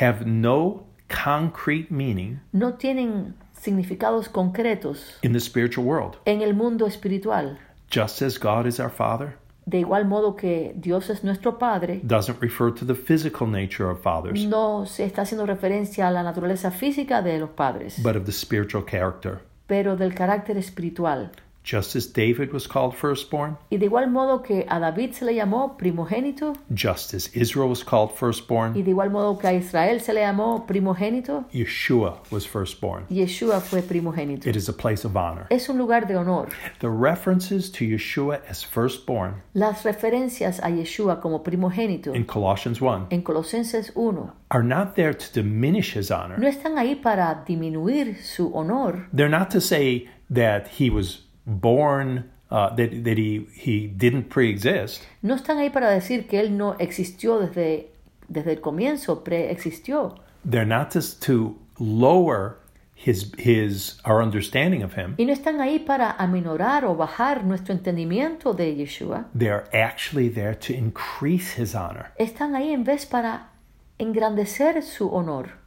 have 0.00 0.26
no 0.26 0.86
concrete 1.08 1.90
meaning 1.90 2.40
no 2.52 2.74
tienen 2.74 3.34
significados 3.60 4.28
concretos 4.28 5.18
in 5.22 5.32
the 5.32 5.40
spiritual 5.40 5.84
world. 5.84 6.16
en 6.26 6.42
el 6.42 6.54
mundo 6.54 6.86
espiritual. 6.86 7.56
Just 7.90 8.20
as 8.22 8.38
God 8.38 8.66
is 8.66 8.80
our 8.80 8.90
Father 8.90 9.36
De 9.66 9.78
igual 9.78 10.04
modo 10.06 10.36
que 10.36 10.72
Dios 10.76 11.08
es 11.10 11.24
nuestro 11.24 11.58
Padre, 11.58 12.00
doesn't 12.02 12.38
refer 12.40 12.72
to 12.72 12.84
the 12.86 12.94
physical 12.94 13.48
nature 13.48 13.90
of 13.90 14.00
fathers, 14.02 14.44
no 14.46 14.84
se 14.86 15.04
está 15.04 15.22
haciendo 15.22 15.46
referencia 15.46 16.08
a 16.08 16.10
la 16.10 16.22
naturaleza 16.22 16.70
física 16.70 17.22
de 17.22 17.38
los 17.38 17.50
padres, 17.50 18.02
but 18.02 18.16
of 18.16 18.24
the 18.24 18.32
spiritual 18.32 18.84
character. 18.84 19.40
pero 19.66 19.96
del 19.96 20.14
carácter 20.14 20.58
espiritual. 20.58 21.30
Just 21.64 21.96
as 21.96 22.06
David 22.12 22.52
was 22.52 22.66
called 22.68 22.94
firstborn, 22.94 23.56
Y 23.70 23.78
de 23.78 23.86
igual 23.86 24.10
modo 24.10 24.42
que 24.42 24.66
a 24.68 24.78
David 24.78 25.12
se 25.14 25.24
le 25.24 25.32
llamó 25.34 25.78
primogénito, 25.78 26.52
just 26.74 27.14
as 27.14 27.34
Israel 27.34 27.70
was 27.70 27.82
called 27.82 28.10
firstborn. 28.12 28.76
y 28.76 28.82
de 28.82 28.90
igual 28.90 29.10
modo 29.10 29.38
que 29.38 29.48
a 29.48 29.52
Israel 29.54 29.98
se 30.02 30.12
le 30.12 30.20
llamó 30.20 30.66
primogénito, 30.66 31.46
Yeshua 31.52 32.18
was 32.30 32.46
firstborn. 32.46 33.06
Yeshua 33.08 33.60
fue 33.62 33.80
primogénito. 33.80 34.46
It 34.46 34.56
is 34.56 34.68
a 34.68 34.74
place 34.74 35.06
of 35.06 35.16
honor. 35.16 35.46
Es 35.50 35.70
un 35.70 35.78
lugar 35.78 36.06
de 36.06 36.14
honor. 36.16 36.48
The 36.80 36.90
references 36.90 37.70
to 37.72 37.86
Yeshua 37.86 38.42
as 38.46 38.62
firstborn 38.62 39.42
Las 39.54 39.84
referencias 39.84 40.60
a 40.62 40.68
Yeshua 40.70 41.20
como 41.22 41.42
primogénito 41.42 42.14
in 42.14 42.24
Colossians 42.26 42.82
1 42.82 43.06
en 43.10 43.22
Colosenses 43.22 43.90
1 43.94 44.30
are 44.50 44.62
not 44.62 44.96
there 44.96 45.14
to 45.14 45.32
diminish 45.32 45.94
his 45.96 46.10
honor. 46.10 46.36
no 46.38 46.46
están 46.46 46.76
ahí 46.76 46.94
para 46.94 47.42
disminuir 47.46 48.22
su 48.22 48.52
honor. 48.54 49.08
They're 49.14 49.30
not 49.30 49.50
to 49.52 49.60
say 49.62 50.08
that 50.30 50.68
he 50.78 50.90
was 50.90 51.23
born, 51.46 52.30
uh, 52.50 52.74
that, 52.76 53.04
that 53.04 53.18
he, 53.18 53.46
he 53.52 53.86
didn't 53.86 54.30
pre 54.30 54.48
exist. 54.48 55.02
No 55.22 55.34
están 55.34 55.58
ahí 55.58 55.70
para 55.70 55.90
decir 55.90 56.28
que 56.28 56.40
Él 56.40 56.56
no 56.56 56.74
existió 56.78 57.38
desde, 57.40 57.88
desde 58.28 58.52
el 58.52 58.60
comienzo, 58.60 59.24
preexistió. 59.24 60.18
They're 60.44 60.66
not 60.66 60.90
to, 60.90 61.00
to 61.20 61.58
lower 61.78 62.58
his, 62.94 63.32
his, 63.38 64.00
our 64.04 64.22
understanding 64.22 64.82
of 64.82 64.94
him. 64.94 65.14
Y 65.18 65.24
no 65.24 65.32
están 65.32 65.60
ahí 65.60 65.78
para 65.78 66.12
aminorar 66.18 66.84
o 66.84 66.94
bajar 66.94 67.44
nuestro 67.44 67.74
entendimiento 67.74 68.54
de 68.54 68.74
Yeshua. 68.76 69.26
They're 69.34 69.68
actually 69.74 70.28
there 70.28 70.54
to 70.54 70.72
increase 70.72 71.58
his 71.58 71.74
honor. 71.74 72.12
Están 72.18 72.54
ahí 72.54 72.72
en 72.72 72.84
vez 72.84 73.04
para 73.04 73.50
engrandecer 73.98 74.82
su 74.82 75.10
honor. 75.10 75.58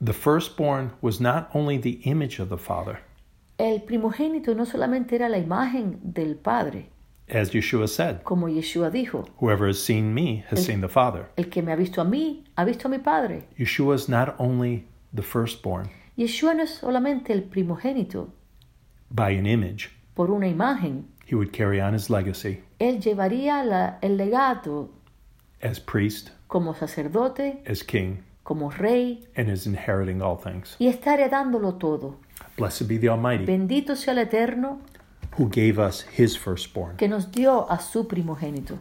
The 0.00 0.12
firstborn 0.12 0.92
was 1.00 1.20
not 1.20 1.50
only 1.54 1.78
the 1.78 2.00
image 2.04 2.40
of 2.40 2.48
the 2.48 2.58
Father, 2.58 3.00
El 3.60 3.82
primogénito 3.82 4.54
no 4.54 4.64
solamente 4.64 5.16
era 5.16 5.28
la 5.28 5.36
imagen 5.36 5.98
del 6.02 6.34
Padre, 6.36 6.88
as 7.28 7.52
Yeshua 7.52 7.86
said, 7.88 8.22
como 8.22 8.48
Yeshua 8.48 8.90
dijo, 8.90 9.26
Whoever 9.38 9.68
has 9.68 9.78
seen 9.78 10.14
me 10.14 10.44
has 10.50 10.64
seen 10.64 10.80
the 10.80 10.88
Father. 10.88 11.26
el 11.36 11.50
que 11.50 11.60
me 11.62 11.70
ha 11.72 11.76
visto 11.76 12.00
a 12.00 12.04
mí, 12.04 12.44
ha 12.56 12.64
visto 12.64 12.88
a 12.88 12.90
mi 12.90 12.98
Padre. 12.98 13.44
Yeshua 13.58 13.94
is 13.94 14.08
not 14.08 14.34
only 14.38 14.86
the 15.14 15.22
firstborn 15.22 15.90
Yeshua 16.16 16.54
no 16.54 16.62
es 16.62 16.70
solamente 16.70 17.32
el 17.34 17.42
primogénito 17.42 18.28
by 19.10 19.36
an 19.36 19.44
image, 19.46 19.90
por 20.14 20.30
una 20.30 20.48
imagen, 20.48 21.04
he 21.26 21.34
would 21.34 21.52
carry 21.52 21.80
on 21.80 21.94
his 21.94 22.08
legacy 22.08 22.62
él 22.78 23.00
llevaría 23.00 23.62
la- 23.62 23.98
el 24.00 24.16
legado 24.16 24.88
as 25.62 25.78
priest, 25.78 26.30
como 26.48 26.72
sacerdote, 26.74 27.62
as 27.68 27.82
king, 27.84 28.22
como 28.42 28.70
rey 28.70 29.22
and 29.36 29.50
as 29.50 29.66
inheriting 29.66 30.22
all 30.22 30.36
things. 30.38 30.76
y 30.78 30.86
está 30.88 31.12
heredándolo 31.14 31.74
todo. 31.74 32.16
Blessed 32.60 32.86
be 32.86 32.98
the 32.98 33.08
Almighty, 33.08 33.44
Bendito 33.46 33.96
sea 33.96 34.10
el 34.10 34.18
Eterno 34.18 34.78
who 35.38 35.48
gave 35.48 35.78
us 35.78 36.06
his 36.16 36.38
firstborn. 36.38 36.96
que 36.96 37.08
nos 37.08 37.32
dio 37.32 37.70
a 37.70 37.80
su 37.80 38.06
primogénito. 38.06 38.78